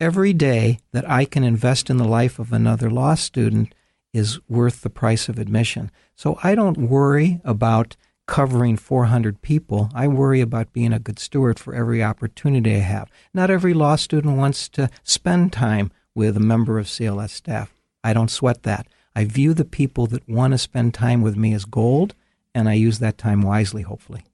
every 0.00 0.32
day 0.32 0.78
that 0.92 1.08
I 1.08 1.24
can 1.24 1.44
invest 1.44 1.88
in 1.88 1.96
the 1.96 2.04
life 2.04 2.38
of 2.38 2.52
another 2.52 2.90
law 2.90 3.14
student 3.14 3.74
is 4.12 4.40
worth 4.48 4.82
the 4.82 4.90
price 4.90 5.28
of 5.28 5.38
admission. 5.38 5.90
So 6.16 6.38
I 6.42 6.54
don't 6.54 6.88
worry 6.88 7.40
about 7.44 7.96
covering 8.26 8.76
400 8.76 9.40
people. 9.40 9.90
I 9.94 10.06
worry 10.06 10.40
about 10.40 10.72
being 10.72 10.92
a 10.92 10.98
good 10.98 11.18
steward 11.18 11.58
for 11.58 11.74
every 11.74 12.02
opportunity 12.02 12.74
I 12.74 12.80
have. 12.80 13.10
Not 13.32 13.50
every 13.50 13.72
law 13.72 13.96
student 13.96 14.36
wants 14.36 14.68
to 14.70 14.90
spend 15.02 15.52
time 15.52 15.90
with 16.14 16.36
a 16.36 16.40
member 16.40 16.78
of 16.78 16.86
CLS 16.86 17.30
staff. 17.30 17.72
I 18.04 18.12
don't 18.12 18.30
sweat 18.30 18.64
that. 18.64 18.86
I 19.14 19.24
view 19.24 19.54
the 19.54 19.64
people 19.64 20.06
that 20.08 20.28
want 20.28 20.52
to 20.52 20.58
spend 20.58 20.94
time 20.94 21.22
with 21.22 21.36
me 21.36 21.54
as 21.54 21.64
gold, 21.64 22.14
and 22.54 22.68
I 22.68 22.74
use 22.74 22.98
that 22.98 23.18
time 23.18 23.42
wisely, 23.42 23.82
hopefully. 23.82 24.24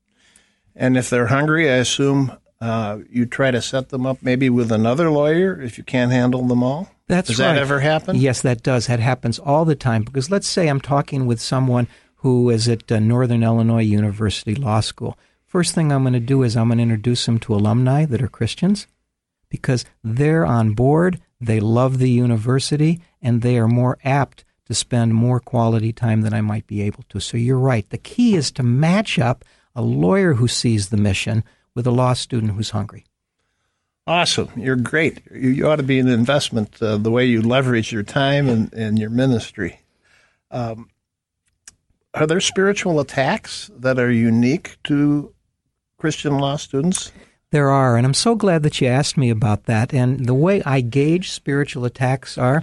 And 0.75 0.97
if 0.97 1.09
they're 1.11 1.29
hungry, 1.29 1.71
I 1.71 1.77
assume 1.77 2.33
uh, 2.61 3.01
you 3.11 3.27
try 3.27 3.51
to 3.51 3.61
set 3.61 3.91
them 3.91 4.07
up 4.07 4.23
maybe 4.23 4.49
with 4.49 4.73
another 4.73 5.11
lawyer 5.11 5.61
if 5.61 5.77
you 5.79 5.85
can't 5.85 6.13
handle 6.13 6.47
them 6.47 6.63
all? 6.63 6.91
That's 7.07 7.29
does 7.29 7.39
right. 7.39 7.55
that 7.55 7.59
ever 7.61 7.81
happen? 7.81 8.17
Yes, 8.17 8.41
that 8.43 8.63
does. 8.63 8.87
That 8.87 9.01
happens 9.01 9.39
all 9.39 9.65
the 9.65 9.75
time. 9.75 10.03
Because 10.03 10.31
let's 10.31 10.49
say 10.49 10.69
I'm 10.69 10.81
talking 10.81 11.27
with 11.27 11.41
someone 11.41 11.89
who 12.17 12.49
is 12.49 12.69
at 12.69 12.91
uh, 12.91 12.99
Northern 12.99 13.43
Illinois 13.43 13.83
University 13.83 14.55
Law 14.55 14.81
School. 14.81 15.19
First 15.47 15.75
thing 15.75 15.93
I'm 15.93 16.03
going 16.03 16.15
to 16.15 16.21
do 16.21 16.43
is 16.43 16.57
I'm 16.57 16.69
going 16.69 16.79
to 16.79 16.83
introduce 16.83 17.27
them 17.27 17.39
to 17.41 17.55
alumni 17.55 18.07
that 18.07 18.23
are 18.23 18.29
Christians 18.29 18.87
because 19.51 19.85
they're 20.03 20.47
on 20.47 20.73
board, 20.73 21.21
they 21.41 21.61
love 21.61 21.99
the 21.99 22.11
university, 22.11 23.01
and 23.21 23.43
they 23.43 23.59
are 23.59 23.69
more 23.69 23.99
apt 24.05 24.44
to 24.67 24.75
spend 24.75 25.15
more 25.15 25.41
quality 25.41 25.93
time 25.93 26.23
than 26.23 26.35
I 26.35 26.41
might 26.41 26.67
be 26.67 26.83
able 26.83 27.05
to. 27.11 27.21
So 27.21 27.37
you're 27.37 27.59
right. 27.59 27.89
The 27.89 27.99
key 27.99 28.35
is 28.35 28.51
to 28.53 28.63
match 28.63 29.19
up 29.19 29.45
a 29.75 29.83
lawyer 29.83 30.35
who 30.35 30.49
sees 30.49 30.89
the 30.89 30.97
mission 30.97 31.45
with 31.75 31.87
a 31.87 31.91
law 31.91 32.13
student 32.15 32.53
who's 32.53 32.71
hungry. 32.71 33.05
Awesome. 34.07 34.51
You're 34.57 34.77
great. 34.77 35.23
You, 35.31 35.67
ought 35.67 35.77
to 35.77 35.83
be 35.83 35.99
an 35.99 36.09
investment 36.09 36.81
uh, 36.83 36.99
the 36.99 37.11
way 37.11 37.25
you 37.25 37.41
leverage 37.41 37.91
your 37.91 38.03
time 38.03 38.49
and, 38.49 38.73
and 38.75 38.99
your 38.99 39.11
ministry. 39.11 39.81
Um, 40.51 40.91
are 42.13 42.27
there 42.27 42.41
spiritual 42.41 43.01
attacks 43.01 43.71
that 43.77 43.99
are 43.99 44.11
unique 44.11 44.77
to 44.85 45.35
Christian 45.97 46.39
law 46.39 46.57
students? 46.57 47.13
There 47.51 47.71
are, 47.71 47.97
and 47.97 48.07
I'm 48.07 48.15
so 48.15 48.35
glad 48.35 48.63
that 48.65 48.81
you 48.81 48.89
asked 48.89 49.17
me 49.17 49.31
about 49.31 49.65
that. 49.65 49.95
And 49.95 50.27
the 50.27 50.35
way 50.35 50.63
I 50.65 50.81
gauge 50.81 51.31
spiritual 51.31 51.85
attacks 51.85 52.37
are 52.37 52.63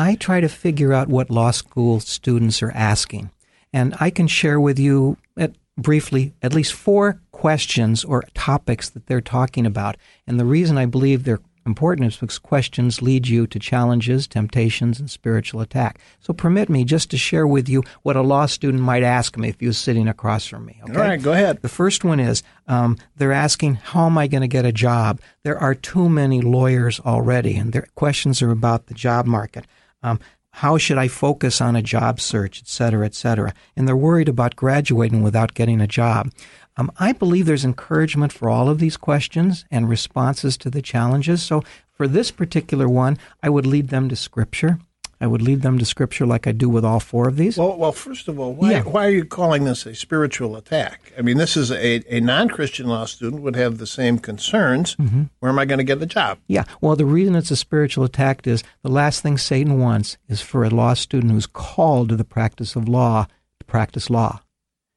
I 0.00 0.14
try 0.14 0.40
to 0.40 0.48
figure 0.48 0.94
out 0.94 1.08
what 1.08 1.28
law 1.28 1.50
school 1.50 2.00
students 2.00 2.62
are 2.62 2.72
asking. 2.72 3.30
And 3.70 3.94
I 4.00 4.08
can 4.08 4.28
share 4.28 4.58
with 4.58 4.78
you 4.78 5.18
at 5.36 5.52
briefly 5.76 6.32
at 6.40 6.54
least 6.54 6.72
four 6.72 7.20
questions 7.32 8.02
or 8.02 8.24
topics 8.32 8.88
that 8.88 9.06
they're 9.06 9.20
talking 9.20 9.66
about. 9.66 9.98
And 10.26 10.40
the 10.40 10.46
reason 10.46 10.78
I 10.78 10.86
believe 10.86 11.24
they're 11.24 11.42
important 11.66 12.08
is 12.08 12.16
because 12.16 12.38
questions 12.38 13.02
lead 13.02 13.28
you 13.28 13.46
to 13.46 13.58
challenges, 13.58 14.26
temptations, 14.26 14.98
and 14.98 15.10
spiritual 15.10 15.60
attack. 15.60 16.00
So 16.18 16.32
permit 16.32 16.70
me 16.70 16.84
just 16.84 17.10
to 17.10 17.18
share 17.18 17.46
with 17.46 17.68
you 17.68 17.82
what 18.02 18.16
a 18.16 18.22
law 18.22 18.46
student 18.46 18.82
might 18.82 19.02
ask 19.02 19.36
me 19.36 19.50
if 19.50 19.60
he 19.60 19.66
was 19.66 19.76
sitting 19.76 20.08
across 20.08 20.46
from 20.46 20.64
me. 20.64 20.80
Okay? 20.84 20.94
All 20.94 21.06
right, 21.06 21.22
go 21.22 21.32
ahead. 21.32 21.60
The 21.60 21.68
first 21.68 22.04
one 22.04 22.20
is 22.20 22.42
um, 22.66 22.96
they're 23.16 23.32
asking, 23.32 23.74
How 23.74 24.06
am 24.06 24.16
I 24.16 24.28
going 24.28 24.40
to 24.40 24.48
get 24.48 24.64
a 24.64 24.72
job? 24.72 25.20
There 25.42 25.58
are 25.58 25.74
too 25.74 26.08
many 26.08 26.40
lawyers 26.40 27.00
already, 27.00 27.56
and 27.56 27.74
their 27.74 27.86
questions 27.96 28.40
are 28.40 28.50
about 28.50 28.86
the 28.86 28.94
job 28.94 29.26
market. 29.26 29.66
Um, 30.02 30.20
how 30.52 30.78
should 30.78 30.98
I 30.98 31.08
focus 31.08 31.60
on 31.60 31.76
a 31.76 31.82
job 31.82 32.20
search, 32.20 32.60
et 32.60 32.66
cetera, 32.66 33.06
et 33.06 33.14
cetera. 33.14 33.54
And 33.76 33.86
they're 33.86 33.96
worried 33.96 34.28
about 34.28 34.56
graduating 34.56 35.22
without 35.22 35.54
getting 35.54 35.80
a 35.80 35.86
job. 35.86 36.32
Um, 36.76 36.90
I 36.98 37.12
believe 37.12 37.46
there's 37.46 37.64
encouragement 37.64 38.32
for 38.32 38.50
all 38.50 38.68
of 38.68 38.78
these 38.78 38.96
questions 38.96 39.64
and 39.70 39.88
responses 39.88 40.56
to 40.58 40.70
the 40.70 40.82
challenges. 40.82 41.42
So 41.42 41.62
for 41.92 42.08
this 42.08 42.30
particular 42.30 42.88
one, 42.88 43.16
I 43.42 43.48
would 43.48 43.66
lead 43.66 43.88
them 43.88 44.08
to 44.08 44.16
Scripture. 44.16 44.78
I 45.22 45.26
would 45.26 45.42
lead 45.42 45.60
them 45.60 45.78
to 45.78 45.84
Scripture 45.84 46.24
like 46.24 46.46
I 46.46 46.52
do 46.52 46.68
with 46.70 46.84
all 46.84 46.98
four 46.98 47.28
of 47.28 47.36
these. 47.36 47.58
Well, 47.58 47.76
well, 47.76 47.92
first 47.92 48.26
of 48.26 48.40
all, 48.40 48.54
why, 48.54 48.70
Yeah. 48.70 48.82
why 48.84 49.06
are 49.06 49.10
you 49.10 49.24
calling 49.26 49.64
this 49.64 49.84
a 49.84 49.94
spiritual 49.94 50.56
attack? 50.56 51.12
I 51.18 51.20
mean, 51.22 51.36
this 51.36 51.58
is 51.58 51.70
a, 51.70 52.02
a 52.14 52.20
non-Christian 52.20 52.86
law 52.86 53.04
student 53.04 53.42
would 53.42 53.54
have 53.56 53.76
the 53.76 53.86
same 53.86 54.18
concerns. 54.18 54.96
Mm-hmm. 54.96 55.24
Where 55.40 55.50
am 55.52 55.58
I 55.58 55.66
going 55.66 55.78
to 55.78 55.84
get 55.84 56.00
the 56.00 56.06
job? 56.06 56.38
Yeah. 56.46 56.64
Well, 56.80 56.96
the 56.96 57.04
reason 57.04 57.34
it's 57.36 57.50
a 57.50 57.56
spiritual 57.56 58.04
attack 58.04 58.46
is 58.46 58.64
the 58.82 58.88
last 58.90 59.22
thing 59.22 59.36
Satan 59.36 59.78
wants 59.78 60.16
is 60.28 60.40
for 60.40 60.64
a 60.64 60.70
law 60.70 60.94
student 60.94 61.32
who's 61.32 61.46
called 61.46 62.08
to 62.08 62.16
the 62.16 62.24
practice 62.24 62.74
of 62.74 62.88
law 62.88 63.26
to 63.58 63.64
practice 63.66 64.08
law. 64.08 64.40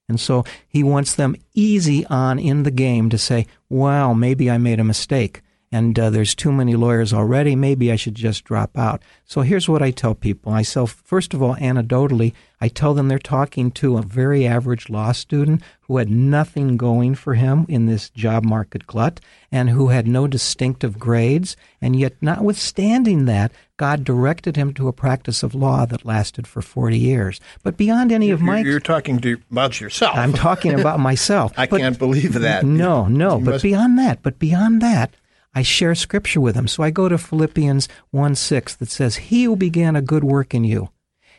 And 0.07 0.19
so 0.19 0.45
he 0.67 0.83
wants 0.83 1.15
them 1.15 1.35
easy 1.53 2.05
on 2.05 2.39
in 2.39 2.63
the 2.63 2.71
game 2.71 3.09
to 3.09 3.17
say, 3.17 3.45
well, 3.69 4.13
maybe 4.13 4.49
I 4.49 4.57
made 4.57 4.79
a 4.79 4.83
mistake 4.83 5.41
and 5.73 5.97
uh, 5.97 6.09
there's 6.11 6.35
too 6.35 6.51
many 6.51 6.75
lawyers 6.75 7.11
already. 7.11 7.55
Maybe 7.55 7.91
I 7.91 7.95
should 7.95 8.13
just 8.15 8.43
drop 8.43 8.77
out. 8.77 9.01
So 9.25 9.41
here's 9.41 9.67
what 9.67 9.81
I 9.81 9.89
tell 9.91 10.13
people. 10.13 10.53
I 10.53 10.61
tell, 10.61 10.85
first 10.85 11.33
of 11.33 11.41
all, 11.41 11.55
anecdotally, 11.55 12.33
I 12.61 12.67
tell 12.67 12.93
them 12.93 13.07
they're 13.07 13.17
talking 13.19 13.71
to 13.71 13.97
a 13.97 14.03
very 14.03 14.45
average 14.45 14.87
law 14.87 15.11
student 15.13 15.63
who 15.81 15.97
had 15.97 16.09
nothing 16.09 16.77
going 16.77 17.15
for 17.15 17.33
him 17.33 17.65
in 17.67 17.87
this 17.87 18.09
job 18.11 18.43
market 18.45 18.85
glut 18.85 19.19
and 19.51 19.71
who 19.71 19.87
had 19.87 20.07
no 20.07 20.27
distinctive 20.27 20.99
grades. 20.99 21.57
And 21.81 21.95
yet, 21.95 22.13
notwithstanding 22.21 23.25
that, 23.25 23.51
God 23.77 24.03
directed 24.03 24.55
him 24.55 24.73
to 24.75 24.87
a 24.87 24.93
practice 24.93 25.41
of 25.43 25.55
law 25.55 25.85
that 25.87 26.05
lasted 26.05 26.45
for 26.47 26.61
40 26.61 26.97
years. 26.97 27.41
But 27.63 27.75
beyond 27.77 28.11
any 28.11 28.29
of 28.29 28.41
my 28.41 28.59
You're, 28.59 28.79
talking 28.79 29.19
to, 29.21 29.41
about 29.51 29.81
yourself. 29.81 30.15
I'm 30.15 30.33
talking 30.33 30.79
about 30.79 30.99
myself. 31.09 31.51
I 31.57 31.65
can't 31.65 31.97
believe 31.97 32.33
that. 32.33 32.63
No, 32.63 33.07
no. 33.07 33.39
You 33.39 33.45
But 33.45 33.51
must- 33.53 33.63
beyond 33.63 33.97
that, 33.97 34.21
but 34.21 34.37
beyond 34.39 34.81
that, 34.81 35.13
I 35.55 35.61
share 35.61 35.95
scripture 35.95 36.41
with 36.41 36.55
them. 36.55 36.67
So 36.67 36.83
I 36.83 36.89
go 36.89 37.07
to 37.09 37.17
Philippians 37.17 37.87
1 38.11 38.35
6 38.35 38.75
that 38.75 38.89
says, 38.89 39.15
He 39.15 39.43
who 39.43 39.55
began 39.55 39.95
a 39.95 40.01
good 40.01 40.23
work 40.23 40.53
in 40.53 40.63
you, 40.63 40.89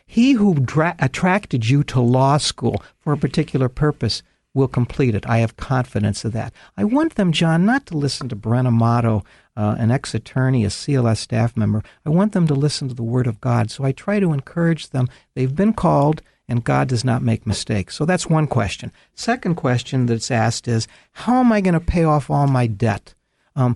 he 0.05 0.33
who 0.33 0.55
dra- 0.55 0.95
attracted 0.99 1.67
you 1.67 1.83
to 1.85 1.99
law 1.99 2.37
school 2.37 2.83
for 2.99 3.13
a 3.13 3.17
particular 3.17 3.69
purpose 3.69 4.23
will 4.53 4.67
complete 4.67 5.13
it. 5.13 5.27
I 5.27 5.39
have 5.39 5.57
confidence 5.57 6.23
of 6.23 6.31
that. 6.31 6.53
I 6.77 6.85
want 6.85 7.15
them, 7.15 7.33
John, 7.33 7.65
not 7.65 7.85
to 7.87 7.97
listen 7.97 8.29
to 8.29 8.35
Brent 8.35 8.67
Amato, 8.67 9.23
uh, 9.57 9.75
an 9.77 9.91
ex 9.91 10.15
attorney, 10.15 10.63
a 10.63 10.69
CLS 10.69 11.17
staff 11.17 11.57
member. 11.57 11.83
I 12.05 12.09
want 12.09 12.31
them 12.31 12.47
to 12.47 12.53
listen 12.53 12.87
to 12.87 12.95
the 12.95 13.03
Word 13.03 13.27
of 13.27 13.41
God. 13.41 13.69
So 13.69 13.83
I 13.83 13.91
try 13.91 14.19
to 14.19 14.31
encourage 14.31 14.89
them. 14.89 15.09
They've 15.33 15.53
been 15.53 15.73
called, 15.73 16.21
and 16.47 16.63
God 16.63 16.87
does 16.87 17.03
not 17.03 17.21
make 17.21 17.45
mistakes. 17.45 17.95
So 17.95 18.05
that's 18.05 18.29
one 18.29 18.47
question. 18.47 18.91
Second 19.13 19.55
question 19.55 20.05
that's 20.05 20.31
asked 20.31 20.67
is 20.67 20.87
How 21.11 21.41
am 21.41 21.51
I 21.51 21.59
going 21.59 21.73
to 21.73 21.79
pay 21.79 22.05
off 22.05 22.29
all 22.29 22.47
my 22.47 22.65
debt? 22.65 23.13
Um, 23.57 23.75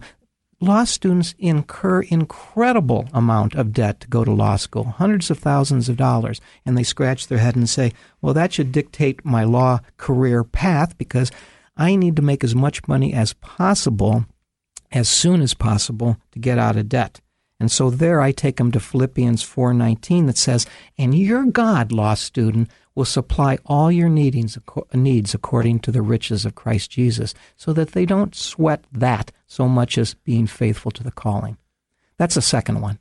law 0.61 0.83
students 0.83 1.35
incur 1.39 2.01
incredible 2.01 3.07
amount 3.13 3.55
of 3.55 3.71
debt 3.71 3.99
to 4.01 4.07
go 4.07 4.25
to 4.25 4.31
law 4.31 4.57
school, 4.57 4.83
hundreds 4.83 5.31
of 5.31 5.39
thousands 5.39 5.87
of 5.87 5.97
dollars, 5.97 6.41
and 6.65 6.77
they 6.77 6.83
scratch 6.83 7.27
their 7.27 7.37
head 7.37 7.55
and 7.55 7.69
say, 7.69 7.93
"Well, 8.21 8.33
that 8.33 8.51
should 8.53 8.71
dictate 8.71 9.23
my 9.23 9.43
law 9.43 9.79
career 9.97 10.43
path 10.43 10.97
because 10.97 11.31
I 11.77 11.95
need 11.95 12.15
to 12.17 12.21
make 12.21 12.43
as 12.43 12.55
much 12.55 12.87
money 12.87 13.13
as 13.13 13.33
possible 13.33 14.25
as 14.91 15.07
soon 15.07 15.41
as 15.41 15.53
possible 15.53 16.17
to 16.31 16.39
get 16.39 16.57
out 16.57 16.75
of 16.75 16.89
debt." 16.89 17.21
And 17.61 17.71
so 17.71 17.89
there 17.89 18.21
I 18.21 18.31
take 18.31 18.57
them 18.57 18.71
to 18.71 18.79
Philippians 18.79 19.41
4:19 19.43 20.25
that 20.27 20.37
says, 20.37 20.65
"And 20.97 21.13
your 21.13 21.45
God, 21.45 21.91
law 21.91 22.13
student, 22.13 22.69
will 22.95 23.05
supply 23.05 23.57
all 23.65 23.91
your 23.91 24.09
needings, 24.09 24.57
needs 24.93 25.33
according 25.33 25.79
to 25.79 25.91
the 25.91 26.01
riches 26.01 26.45
of 26.45 26.55
Christ 26.55 26.91
Jesus, 26.91 27.33
so 27.55 27.71
that 27.73 27.91
they 27.91 28.05
don't 28.05 28.35
sweat 28.35 28.83
that 28.91 29.31
so 29.49 29.67
much 29.67 29.97
as 29.97 30.13
being 30.13 30.47
faithful 30.47 30.91
to 30.91 31.03
the 31.03 31.11
calling." 31.11 31.57
That's 32.17 32.35
the 32.35 32.41
second 32.41 32.79
one. 32.79 32.99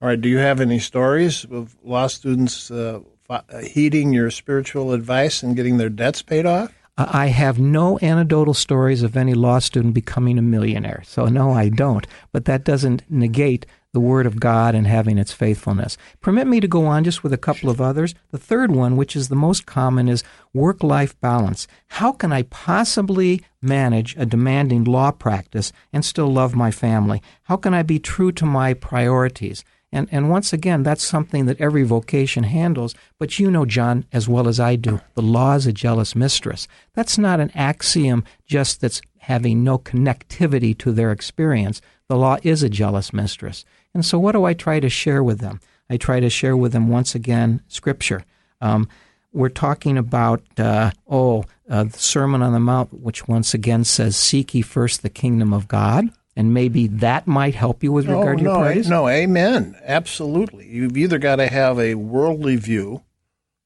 All 0.00 0.08
right. 0.08 0.20
Do 0.20 0.28
you 0.28 0.38
have 0.38 0.60
any 0.60 0.80
stories 0.80 1.44
of 1.44 1.76
law 1.84 2.08
students 2.08 2.72
uh, 2.72 3.00
uh, 3.30 3.42
heeding 3.60 4.12
your 4.12 4.32
spiritual 4.32 4.92
advice 4.92 5.44
and 5.44 5.54
getting 5.54 5.76
their 5.76 5.88
debts 5.88 6.22
paid 6.22 6.44
off? 6.44 6.74
I 6.98 7.28
have 7.28 7.58
no 7.58 7.98
anecdotal 8.02 8.52
stories 8.52 9.02
of 9.02 9.16
any 9.16 9.32
law 9.32 9.60
student 9.60 9.94
becoming 9.94 10.38
a 10.38 10.42
millionaire. 10.42 11.02
So, 11.06 11.26
no, 11.26 11.52
I 11.52 11.68
don't. 11.68 12.06
But 12.32 12.44
that 12.44 12.64
doesn't 12.64 13.02
negate 13.08 13.64
the 13.92 14.00
Word 14.00 14.26
of 14.26 14.40
God 14.40 14.74
and 14.74 14.86
having 14.86 15.18
its 15.18 15.32
faithfulness. 15.32 15.98
Permit 16.20 16.46
me 16.46 16.60
to 16.60 16.68
go 16.68 16.86
on 16.86 17.04
just 17.04 17.22
with 17.22 17.32
a 17.32 17.38
couple 17.38 17.68
of 17.68 17.80
others. 17.80 18.14
The 18.30 18.38
third 18.38 18.70
one, 18.70 18.96
which 18.96 19.14
is 19.14 19.28
the 19.28 19.36
most 19.36 19.66
common, 19.66 20.08
is 20.08 20.24
work 20.54 20.82
life 20.82 21.18
balance. 21.20 21.68
How 21.88 22.12
can 22.12 22.32
I 22.32 22.44
possibly 22.44 23.42
manage 23.60 24.16
a 24.16 24.24
demanding 24.24 24.84
law 24.84 25.10
practice 25.10 25.72
and 25.92 26.04
still 26.04 26.32
love 26.32 26.54
my 26.54 26.70
family? 26.70 27.22
How 27.44 27.56
can 27.56 27.74
I 27.74 27.82
be 27.82 27.98
true 27.98 28.32
to 28.32 28.46
my 28.46 28.72
priorities? 28.72 29.62
And, 29.94 30.08
and 30.10 30.30
once 30.30 30.54
again, 30.54 30.82
that's 30.82 31.04
something 31.04 31.44
that 31.44 31.60
every 31.60 31.82
vocation 31.82 32.44
handles. 32.44 32.94
But 33.18 33.38
you 33.38 33.50
know, 33.50 33.66
John, 33.66 34.06
as 34.10 34.26
well 34.26 34.48
as 34.48 34.58
I 34.58 34.76
do, 34.76 35.02
the 35.14 35.22
law 35.22 35.54
is 35.54 35.66
a 35.66 35.72
jealous 35.72 36.16
mistress. 36.16 36.66
That's 36.94 37.18
not 37.18 37.40
an 37.40 37.50
axiom 37.54 38.24
just 38.46 38.80
that's 38.80 39.02
having 39.18 39.62
no 39.62 39.78
connectivity 39.78 40.76
to 40.78 40.92
their 40.92 41.12
experience. 41.12 41.82
The 42.08 42.16
law 42.16 42.38
is 42.42 42.62
a 42.62 42.70
jealous 42.70 43.12
mistress. 43.12 43.66
And 43.94 44.04
so, 44.04 44.18
what 44.18 44.32
do 44.32 44.44
I 44.44 44.54
try 44.54 44.80
to 44.80 44.88
share 44.88 45.22
with 45.22 45.40
them? 45.40 45.60
I 45.90 45.96
try 45.96 46.20
to 46.20 46.30
share 46.30 46.56
with 46.56 46.72
them, 46.72 46.88
once 46.88 47.14
again, 47.14 47.60
Scripture. 47.68 48.24
Um, 48.60 48.88
we're 49.32 49.48
talking 49.48 49.98
about, 49.98 50.42
uh, 50.58 50.92
oh, 51.08 51.44
uh, 51.68 51.84
the 51.84 51.98
Sermon 51.98 52.42
on 52.42 52.52
the 52.52 52.60
Mount, 52.60 52.92
which 53.00 53.28
once 53.28 53.54
again 53.54 53.84
says, 53.84 54.16
Seek 54.16 54.54
ye 54.54 54.62
first 54.62 55.02
the 55.02 55.10
kingdom 55.10 55.52
of 55.52 55.68
God. 55.68 56.08
And 56.34 56.54
maybe 56.54 56.86
that 56.86 57.26
might 57.26 57.54
help 57.54 57.82
you 57.82 57.92
with 57.92 58.06
regard 58.06 58.38
to 58.38 58.44
your 58.44 58.54
no, 58.54 58.60
praise. 58.60 58.88
no, 58.88 59.06
amen. 59.06 59.76
Absolutely. 59.82 60.66
You've 60.66 60.96
either 60.96 61.18
got 61.18 61.36
to 61.36 61.46
have 61.46 61.78
a 61.78 61.94
worldly 61.94 62.56
view 62.56 63.02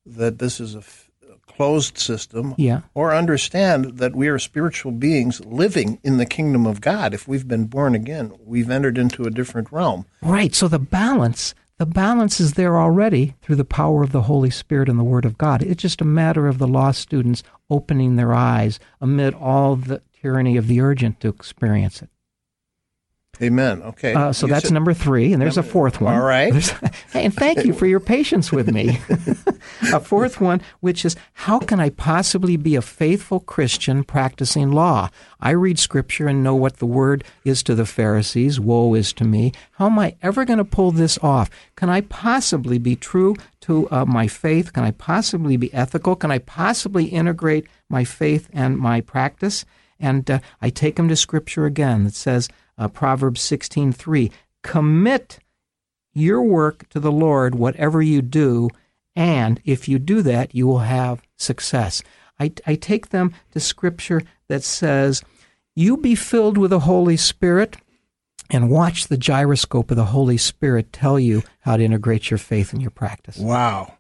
that 0.05 0.39
this 0.41 0.59
is 0.59 0.75
a 0.75 0.83
closed 1.57 1.99
system, 1.99 2.55
Yeah. 2.57 2.81
or 2.95 3.15
understand 3.15 3.99
that 3.99 4.15
we 4.15 4.29
are 4.29 4.39
spiritual 4.39 4.93
beings 4.93 5.41
living 5.45 5.99
in 6.05 6.19
the 6.19 6.27
kingdom 6.27 6.67
of 6.67 6.81
God. 6.81 7.15
If 7.15 7.27
we've 7.27 7.49
been 7.49 7.65
born 7.65 7.95
again, 7.95 8.33
we've 8.45 8.71
entered 8.71 8.99
into 8.99 9.25
a 9.25 9.31
different 9.31 9.73
realm. 9.73 10.05
Right. 10.23 10.55
So 10.55 10.69
the 10.69 10.79
balance, 10.79 11.55
the 11.79 11.87
balance 11.87 12.41
is 12.41 12.55
there 12.55 12.79
already 12.79 13.35
through 13.43 13.57
the 13.57 13.65
power 13.65 14.03
of 14.03 14.13
the 14.13 14.23
Holy 14.23 14.51
Spirit 14.51 14.89
and 14.89 14.99
the 14.99 15.05
Word 15.05 15.25
of 15.25 15.39
God. 15.39 15.63
It's 15.63 15.83
just 15.83 16.01
a 16.01 16.05
matter 16.07 16.47
of 16.47 16.59
the 16.59 16.69
law 16.69 16.91
students 16.93 17.43
opening 17.71 18.17
their 18.17 18.33
eyes 18.35 18.79
amid 19.01 19.35
all 19.35 19.77
the 19.77 20.03
tyranny 20.23 20.57
of 20.57 20.67
the 20.67 20.81
urgent 20.81 21.21
to 21.21 21.29
experience 21.29 22.03
it. 22.03 22.09
Amen. 23.43 23.83
Okay. 23.83 24.15
Uh, 24.15 24.33
so 24.33 24.47
You 24.47 24.53
that's 24.55 24.67
said- 24.67 24.73
number 24.75 24.95
three, 24.95 25.33
and 25.33 25.43
there's 25.43 25.59
a 25.59 25.63
fourth 25.63 26.01
one. 26.01 26.15
All 26.15 26.23
right. 26.25 26.55
Hey, 27.13 27.25
and 27.27 27.35
thank 27.35 27.65
you 27.65 27.73
for 27.75 27.87
your 27.87 28.01
patience 28.01 28.51
with 28.51 28.73
me. 28.73 28.99
a 29.93 30.01
fourth 30.01 30.41
one, 30.41 30.63
which 30.81 31.05
is 31.05 31.17
how 31.35 31.59
can 31.59 31.79
I 31.81 31.91
possibly 31.91 32.57
be 32.57 32.77
a 32.77 32.83
faithful 32.83 33.41
Christian 33.41 34.05
practicing 34.05 34.71
law? 34.73 35.11
I 35.41 35.51
read 35.51 35.79
Scripture 35.79 36.29
and 36.29 36.43
know 36.43 36.55
what 36.55 36.79
the 36.79 36.87
word 36.87 37.25
is 37.45 37.63
to 37.65 37.75
the 37.75 37.85
Pharisees. 37.87 38.59
Woe 38.59 38.95
is 38.95 39.13
to 39.15 39.25
me. 39.25 39.53
How 39.73 39.87
am 39.87 39.99
I 39.99 40.17
ever 40.23 40.45
going 40.45 40.59
to 40.59 40.65
pull 40.65 40.91
this 40.93 41.19
off? 41.23 41.51
Can 41.77 41.91
I 41.91 42.01
possibly 42.03 42.79
be 42.79 42.97
true 42.97 43.37
to 43.63 43.89
uh, 43.91 44.05
my 44.07 44.29
faith? 44.29 44.73
Can 44.73 44.85
I 44.85 44.93
possibly 44.93 45.57
be 45.57 45.73
ethical? 45.75 46.17
Can 46.17 46.31
I 46.31 46.39
possibly 46.39 47.05
integrate 47.07 47.67
my 47.91 48.05
faith 48.05 48.49
and 48.53 48.79
my 48.79 49.01
practice? 49.03 49.65
And 50.01 50.31
uh, 50.31 50.39
I 50.61 50.71
take 50.71 50.97
them 50.97 51.09
to 51.09 51.17
Scripture 51.17 51.65
again 51.67 52.05
that 52.05 52.15
says, 52.15 52.49
uh, 52.79 52.89
Proverbs 52.89 53.41
16:3, 53.41 54.31
commit 54.63 55.39
your 56.13 56.43
work 56.43 56.89
to 56.89 56.99
the 56.99 57.13
Lord, 57.13 57.55
whatever 57.55 58.01
you 58.01 58.23
do, 58.23 58.71
and 59.15 59.61
if 59.65 59.89
you 59.89 59.99
do 59.99 60.23
that, 60.23 60.55
you 60.55 60.67
will 60.67 60.81
have 60.81 61.23
success. 61.37 62.03
I, 62.39 62.53
I 62.67 62.75
take 62.75 63.09
them 63.09 63.35
to 63.53 63.61
Scripture 63.61 64.23
that 64.49 64.63
says, 64.63 65.23
You 65.75 65.97
be 65.97 66.15
filled 66.15 66.59
with 66.59 66.71
the 66.71 66.81
Holy 66.81 67.17
Spirit 67.17 67.77
and 68.51 68.71
watch 68.71 69.07
the 69.07 69.17
gyroscope 69.17 69.91
of 69.91 69.97
the 69.97 70.07
Holy 70.07 70.37
Spirit 70.37 70.93
tell 70.93 71.19
you 71.19 71.43
how 71.61 71.77
to 71.77 71.85
integrate 71.85 72.31
your 72.31 72.39
faith 72.39 72.73
in 72.73 72.81
your 72.81 72.91
practice. 72.91 73.39
Wow. 73.39 73.95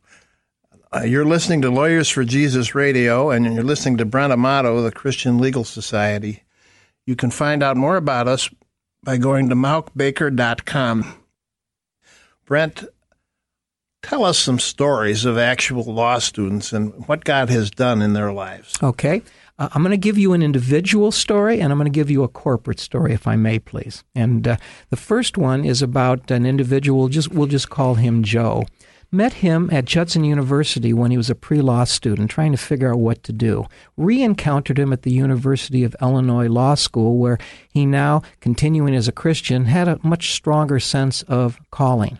Uh, 0.94 1.00
you're 1.00 1.24
listening 1.24 1.62
to 1.62 1.70
Lawyers 1.70 2.08
for 2.08 2.24
Jesus 2.24 2.74
Radio, 2.74 3.30
and 3.30 3.44
you're 3.54 3.64
listening 3.64 3.96
to 3.96 4.04
Brent 4.04 4.32
Amato, 4.32 4.82
the 4.82 4.92
Christian 4.92 5.38
Legal 5.38 5.64
Society. 5.64 6.44
You 7.06 7.16
can 7.16 7.30
find 7.30 7.62
out 7.62 7.76
more 7.76 7.96
about 7.96 8.28
us 8.28 8.48
by 9.06 9.16
going 9.16 9.48
to 9.48 9.54
mauckbaker.com. 9.54 11.14
Brent, 12.44 12.84
tell 14.02 14.24
us 14.24 14.36
some 14.36 14.58
stories 14.58 15.24
of 15.24 15.38
actual 15.38 15.84
law 15.84 16.18
students 16.18 16.72
and 16.72 17.06
what 17.06 17.24
God 17.24 17.48
has 17.48 17.70
done 17.70 18.02
in 18.02 18.14
their 18.14 18.32
lives. 18.32 18.74
Okay. 18.82 19.22
Uh, 19.60 19.68
I'm 19.72 19.82
going 19.82 19.92
to 19.92 19.96
give 19.96 20.18
you 20.18 20.32
an 20.32 20.42
individual 20.42 21.12
story 21.12 21.60
and 21.60 21.72
I'm 21.72 21.78
going 21.78 21.90
to 21.90 21.96
give 21.96 22.10
you 22.10 22.24
a 22.24 22.28
corporate 22.28 22.80
story, 22.80 23.14
if 23.14 23.28
I 23.28 23.36
may, 23.36 23.60
please. 23.60 24.02
And 24.14 24.46
uh, 24.46 24.56
the 24.90 24.96
first 24.96 25.38
one 25.38 25.64
is 25.64 25.82
about 25.82 26.28
an 26.32 26.44
individual, 26.44 27.08
just 27.08 27.32
we'll 27.32 27.46
just 27.46 27.70
call 27.70 27.94
him 27.94 28.24
Joe. 28.24 28.64
Met 29.12 29.34
him 29.34 29.68
at 29.72 29.84
Judson 29.84 30.24
University 30.24 30.92
when 30.92 31.10
he 31.10 31.16
was 31.16 31.30
a 31.30 31.34
pre 31.34 31.60
law 31.60 31.84
student 31.84 32.30
trying 32.30 32.52
to 32.52 32.58
figure 32.58 32.92
out 32.92 32.98
what 32.98 33.22
to 33.22 33.32
do. 33.32 33.66
Re 33.96 34.22
encountered 34.22 34.78
him 34.78 34.92
at 34.92 35.02
the 35.02 35.12
University 35.12 35.84
of 35.84 35.94
Illinois 36.02 36.48
Law 36.48 36.74
School, 36.74 37.16
where 37.16 37.38
he 37.68 37.86
now, 37.86 38.22
continuing 38.40 38.94
as 38.94 39.06
a 39.06 39.12
Christian, 39.12 39.66
had 39.66 39.86
a 39.86 40.00
much 40.02 40.32
stronger 40.32 40.80
sense 40.80 41.22
of 41.22 41.58
calling. 41.70 42.18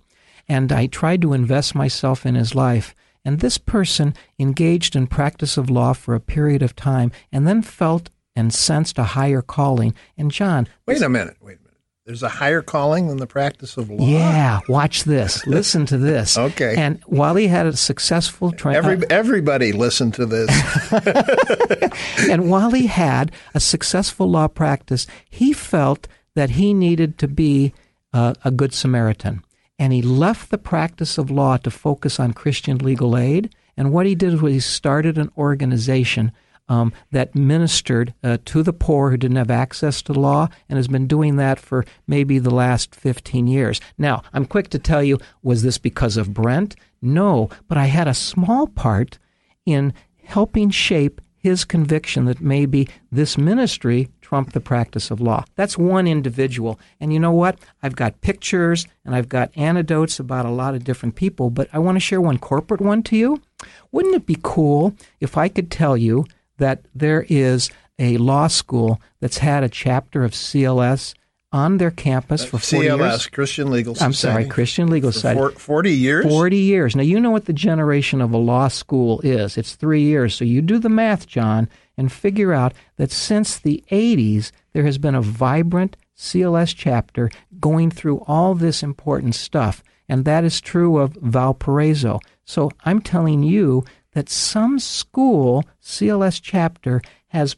And 0.49 0.71
I 0.71 0.87
tried 0.87 1.23
to 1.23 1.33
invest 1.33 1.75
myself 1.75 2.25
in 2.25 2.37
his 2.37 2.55
life. 2.55 2.95
And 3.25 3.41
this 3.41 3.59
person 3.59 4.15
engaged 4.39 4.95
in 4.95 5.09
practice 5.09 5.57
of 5.57 5.69
law 5.69 5.93
for 5.93 6.15
a 6.15 6.21
period 6.21 6.63
of 6.63 6.77
time 6.77 7.11
and 7.33 7.47
then 7.47 7.63
felt 7.63 8.11
and 8.37 8.55
sensed 8.55 8.99
a 8.99 9.03
higher 9.03 9.43
calling. 9.43 9.95
And 10.17 10.31
John. 10.31 10.69
Wait 10.87 11.03
a 11.03 11.09
minute. 11.09 11.37
Wait 11.41 11.55
a 11.55 11.59
minute. 11.59 11.66
There's 12.07 12.23
a 12.23 12.29
higher 12.29 12.63
calling 12.63 13.09
than 13.09 13.17
the 13.17 13.27
practice 13.27 13.77
of 13.77 13.91
law. 13.91 14.07
Yeah, 14.07 14.61
watch 14.69 15.05
this. 15.05 15.45
Listen 15.47 15.85
to 15.87 15.99
this. 15.99 16.39
okay. 16.39 16.77
And 16.79 17.03
while 17.07 17.35
he 17.35 17.49
had 17.49 17.67
a 17.67 17.77
successful 17.77 18.53
tra- 18.53 18.75
Every, 18.75 18.99
everybody 19.11 19.73
listen 19.73 20.13
to 20.13 20.25
this. 20.25 20.49
and 22.31 22.49
while 22.49 22.71
he 22.71 22.87
had 22.87 23.33
a 23.55 23.61
successful 23.61 24.31
law 24.31 24.47
practice, 24.47 25.09
he 25.29 25.53
felt 25.53 26.07
that 26.37 26.51
he 26.51 26.73
needed 26.73 27.19
to 27.19 27.27
be 27.27 27.75
uh, 28.13 28.35
a 28.45 28.53
good 28.53 28.73
Samaritan 28.73 29.43
and 29.79 29.93
he 29.93 30.03
left 30.03 30.51
the 30.51 30.59
practice 30.59 31.19
of 31.19 31.31
law 31.31 31.57
to 31.59 31.71
focus 31.71 32.19
on 32.19 32.33
Christian 32.33 32.79
legal 32.79 33.17
aid. 33.17 33.55
And 33.77 33.93
what 33.93 34.07
he 34.07 34.15
did 34.15 34.41
was 34.41 34.53
he 34.53 34.61
started 34.61 35.19
an 35.19 35.31
organization 35.37 36.33
um, 36.69 36.93
that 37.13 37.35
ministered 37.35 38.15
uh, 38.23 38.39
to 38.47 38.63
the 38.63 38.73
poor 38.73 39.11
who 39.11 39.17
didn't 39.17 39.37
have 39.37 39.51
access 39.51 40.03
to 40.03 40.13
law 40.13 40.49
and 40.69 40.77
has 40.77 40.89
been 40.89 41.07
doing 41.07 41.37
that 41.37 41.59
for 41.59 41.85
maybe 42.07 42.39
the 42.39 42.55
last 42.55 42.95
15 42.95 43.47
years. 43.47 43.81
Now, 43.99 44.23
I'm 44.33 44.47
quick 44.47 44.69
to 44.71 44.79
tell 44.79 45.03
you, 45.03 45.19
was 45.43 45.63
this 45.63 45.79
because 45.79 46.17
of 46.17 46.35
Brent? 46.35 46.77
No, 47.01 47.49
but 47.69 47.79
I 47.79 47.87
had 47.87 48.09
a 48.09 48.15
small 48.15 48.67
part 48.67 49.19
in 49.65 49.93
helping 50.25 50.71
shape 50.71 51.21
his 51.47 51.65
conviction 51.65 52.25
that 52.25 52.41
maybe 52.41 52.89
this 53.13 53.39
ministry 53.39 54.09
trumped 54.21 54.53
the 54.53 54.61
practice 54.61 55.13
of 55.13 55.21
law. 55.21 55.45
That's 55.55 55.79
one 55.79 56.09
individual. 56.09 56.81
And 56.99 57.13
you 57.13 57.21
know 57.21 57.31
what? 57.31 57.61
I've 57.85 57.95
got 57.95 58.21
pictures 58.21 58.85
and 59.05 59.15
I've 59.15 59.29
got 59.29 59.57
anecdotes 59.57 60.19
about 60.19 60.45
a 60.45 60.51
lot 60.51 60.75
of 60.75 60.83
different 60.83 61.15
people, 61.15 61.51
but 61.51 61.69
I 61.73 61.79
want 61.79 61.95
to 61.95 62.01
share 62.01 62.21
one 62.21 62.39
corporate 62.39 62.81
one 62.81 63.05
to 63.05 63.17
you. 63.17 63.41
Wouldn't 63.93 64.17
it 64.17 64.27
be 64.27 64.39
cool 64.43 64.97
if 65.21 65.37
I 65.37 65.47
could 65.47 65.71
tell 65.71 65.97
you 65.97 66.25
that 66.59 66.85
there 66.95 67.25
is 67.29 67.71
a 67.99 68.19
law 68.19 68.47
school 68.47 69.01
that's 69.21 69.39
had 69.39 69.65
a 69.65 69.69
chapter 69.69 70.25
of 70.25 70.33
CLS 70.33 71.15
on 71.53 71.79
their 71.79 71.91
campus 71.91 72.45
for 72.45 72.59
40 72.59 72.89
CLS, 72.89 72.99
years. 72.99 73.27
Christian 73.29 73.71
Legal 73.71 73.95
Society. 73.95 74.07
I'm 74.07 74.13
sorry, 74.13 74.47
Christian 74.47 74.89
Legal 74.89 75.13
Society. 75.13 75.55
40 75.55 75.91
years? 75.91 76.27
40 76.27 76.57
years. 76.57 76.97
Now, 76.97 77.03
you 77.03 77.21
know 77.21 77.31
what 77.31 77.47
the 77.47 77.53
generation 77.53 78.21
of 78.21 78.33
a 78.33 78.37
law 78.37 78.69
school 78.69 79.21
is. 79.23 79.57
It's 79.57 79.75
three 79.75 80.03
years. 80.03 80.35
So 80.35 80.45
you 80.45 80.61
do 80.61 80.79
the 80.79 80.89
math, 80.89 81.27
John, 81.27 81.69
and 81.97 82.13
figure 82.13 82.53
out 82.53 82.75
that 82.97 83.11
since 83.11 83.59
the 83.59 83.83
80s, 83.91 84.51
there 84.73 84.85
has 84.85 84.99
been 84.99 85.15
a 85.15 85.23
vibrant 85.23 85.97
CLS 86.17 86.75
chapter 86.77 87.31
going 87.59 87.91
through 87.91 88.19
all 88.27 88.55
this 88.55 88.83
important 88.83 89.35
stuff. 89.35 89.83
And 90.09 90.25
that 90.25 90.45
is 90.45 90.61
true 90.61 90.99
of 90.99 91.15
Valparaiso. 91.15 92.21
So 92.45 92.71
I'm 92.85 93.01
telling 93.01 93.43
you 93.43 93.85
that 94.17 94.31
some 94.31 94.79
school 94.79 95.63
CLS 95.83 96.41
chapter 96.43 97.03
has 97.29 97.55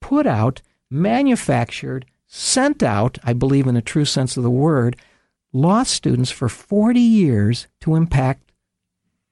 put 0.00 0.26
out, 0.26 0.62
manufactured, 0.90 2.06
sent 2.26 2.82
out, 2.82 3.18
I 3.24 3.34
believe 3.34 3.66
in 3.66 3.76
a 3.76 3.82
true 3.82 4.06
sense 4.06 4.38
of 4.38 4.42
the 4.42 4.50
word, 4.50 4.96
law 5.52 5.82
students 5.82 6.30
for 6.30 6.48
40 6.48 6.98
years 6.98 7.66
to 7.82 7.94
impact 7.94 8.52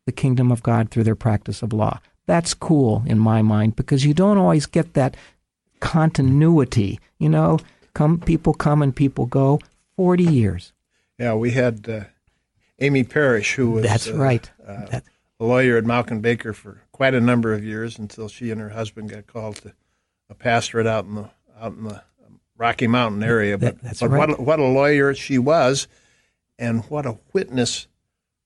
the 0.04 0.12
kingdom 0.12 0.52
of 0.52 0.62
God 0.62 0.90
through 0.90 1.04
their 1.04 1.14
practice 1.14 1.62
of 1.62 1.72
law. 1.72 1.98
That's 2.26 2.52
cool 2.52 3.02
in 3.06 3.18
my 3.18 3.40
mind 3.40 3.74
because 3.74 4.04
you 4.04 4.12
don't 4.12 4.36
always 4.36 4.66
get 4.66 4.92
that 4.92 5.16
continuity. 5.80 7.00
You 7.18 7.30
know, 7.30 7.58
come 7.94 8.20
people 8.20 8.52
come 8.52 8.82
and 8.82 8.94
people 8.94 9.24
go. 9.24 9.60
40 9.96 10.24
years. 10.24 10.74
Yeah, 11.18 11.32
we 11.36 11.52
had 11.52 11.88
uh, 11.88 12.00
Amy 12.80 13.02
Parrish, 13.02 13.54
who 13.54 13.70
was 13.70 13.84
that's 13.84 14.08
uh, 14.08 14.14
right. 14.14 14.50
Uh, 14.62 14.84
that, 14.90 15.04
a 15.38 15.44
lawyer 15.44 15.76
at 15.76 15.84
Mauck 15.84 16.10
and 16.10 16.22
Baker 16.22 16.52
for 16.52 16.82
quite 16.92 17.14
a 17.14 17.20
number 17.20 17.52
of 17.52 17.64
years 17.64 17.98
until 17.98 18.28
she 18.28 18.50
and 18.50 18.60
her 18.60 18.70
husband 18.70 19.10
got 19.10 19.26
called 19.26 19.56
to 19.56 19.74
a 20.28 20.34
pastorate 20.34 20.86
out 20.86 21.04
in 21.04 21.14
the 21.14 21.30
out 21.60 21.72
in 21.72 21.84
the 21.84 22.02
Rocky 22.56 22.86
Mountain 22.86 23.22
area. 23.22 23.58
But, 23.58 23.82
that, 23.82 23.98
but 24.00 24.10
right. 24.10 24.28
what, 24.30 24.40
what 24.40 24.58
a 24.58 24.64
lawyer 24.64 25.14
she 25.14 25.38
was, 25.38 25.88
and 26.58 26.84
what 26.84 27.06
a 27.06 27.18
witness 27.32 27.86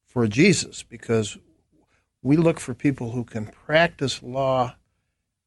for 0.04 0.26
Jesus, 0.26 0.82
because 0.82 1.38
we 2.22 2.36
look 2.36 2.60
for 2.60 2.74
people 2.74 3.12
who 3.12 3.24
can 3.24 3.46
practice 3.46 4.22
law 4.22 4.74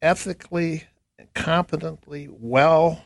ethically, 0.02 0.86
competently, 1.34 2.30
well, 2.32 3.04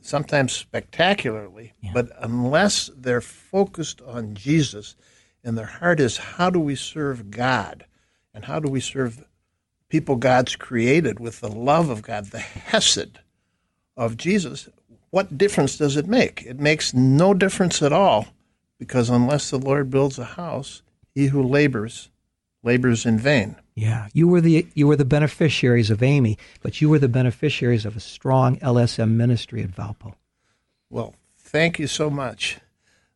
sometimes 0.00 0.52
spectacularly. 0.52 1.74
Yeah. 1.82 1.90
But 1.92 2.10
unless 2.18 2.90
they're 2.96 3.20
focused 3.20 4.00
on 4.02 4.34
Jesus 4.34 4.96
and 5.42 5.56
their 5.56 5.66
heart 5.66 6.00
is 6.00 6.16
how 6.16 6.50
do 6.50 6.60
we 6.60 6.74
serve 6.74 7.30
God 7.30 7.84
and 8.34 8.44
how 8.44 8.60
do 8.60 8.68
we 8.68 8.80
serve 8.80 9.24
people 9.88 10.16
God's 10.16 10.56
created 10.56 11.18
with 11.18 11.40
the 11.40 11.50
love 11.50 11.90
of 11.90 12.02
God, 12.02 12.26
the 12.26 12.38
hesed 12.38 13.20
of 13.96 14.16
Jesus, 14.16 14.68
what 15.10 15.36
difference 15.36 15.76
does 15.76 15.96
it 15.96 16.06
make? 16.06 16.42
It 16.46 16.60
makes 16.60 16.94
no 16.94 17.34
difference 17.34 17.82
at 17.82 17.92
all 17.92 18.28
because 18.78 19.10
unless 19.10 19.50
the 19.50 19.58
Lord 19.58 19.90
builds 19.90 20.18
a 20.18 20.24
house, 20.24 20.82
he 21.14 21.26
who 21.26 21.42
labors 21.42 22.10
labors 22.62 23.06
in 23.06 23.18
vain. 23.18 23.56
Yeah, 23.74 24.08
you 24.12 24.28
were 24.28 24.40
the 24.40 24.66
you 24.74 24.86
were 24.86 24.96
the 24.96 25.04
beneficiaries 25.04 25.90
of 25.90 26.02
Amy, 26.02 26.36
but 26.62 26.80
you 26.80 26.88
were 26.88 26.98
the 26.98 27.08
beneficiaries 27.08 27.86
of 27.86 27.96
a 27.96 28.00
strong 28.00 28.56
LSM 28.58 29.12
ministry 29.12 29.62
at 29.62 29.70
Valpo. 29.70 30.14
Well, 30.90 31.14
thank 31.38 31.78
you 31.78 31.86
so 31.86 32.10
much. 32.10 32.58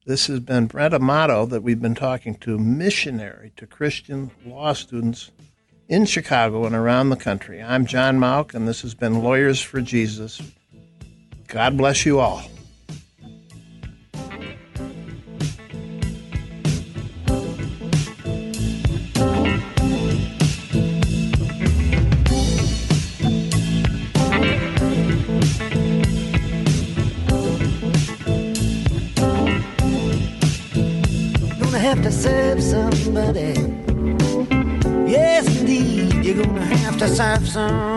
This 0.07 0.27
has 0.27 0.40
been 0.40 0.67
Brent 0.67 0.93
Amato 0.93 1.47
that 1.47 1.62
we've 1.62 1.81
been 1.81 1.95
talking 1.95 2.35
to, 2.37 2.59
missionary 2.59 3.53
to 3.57 3.67
Christian 3.67 4.31
law 4.45 4.75
students 4.75 5.31
in 5.88 6.05
Chicago 6.05 6.67
and 6.67 6.75
around 6.75 7.09
the 7.09 7.17
country. 7.17 7.62
I'm 7.62 7.87
John 7.87 8.19
Mauck, 8.19 8.53
and 8.53 8.69
this 8.69 8.83
has 8.83 8.95
been 8.95 9.23
Lawyers 9.23 9.62
for 9.62 9.81
Jesus. 9.81 10.43
God 11.47 11.79
bless 11.79 12.05
you 12.05 12.21
all. 12.21 12.43
Yes, 37.55 37.94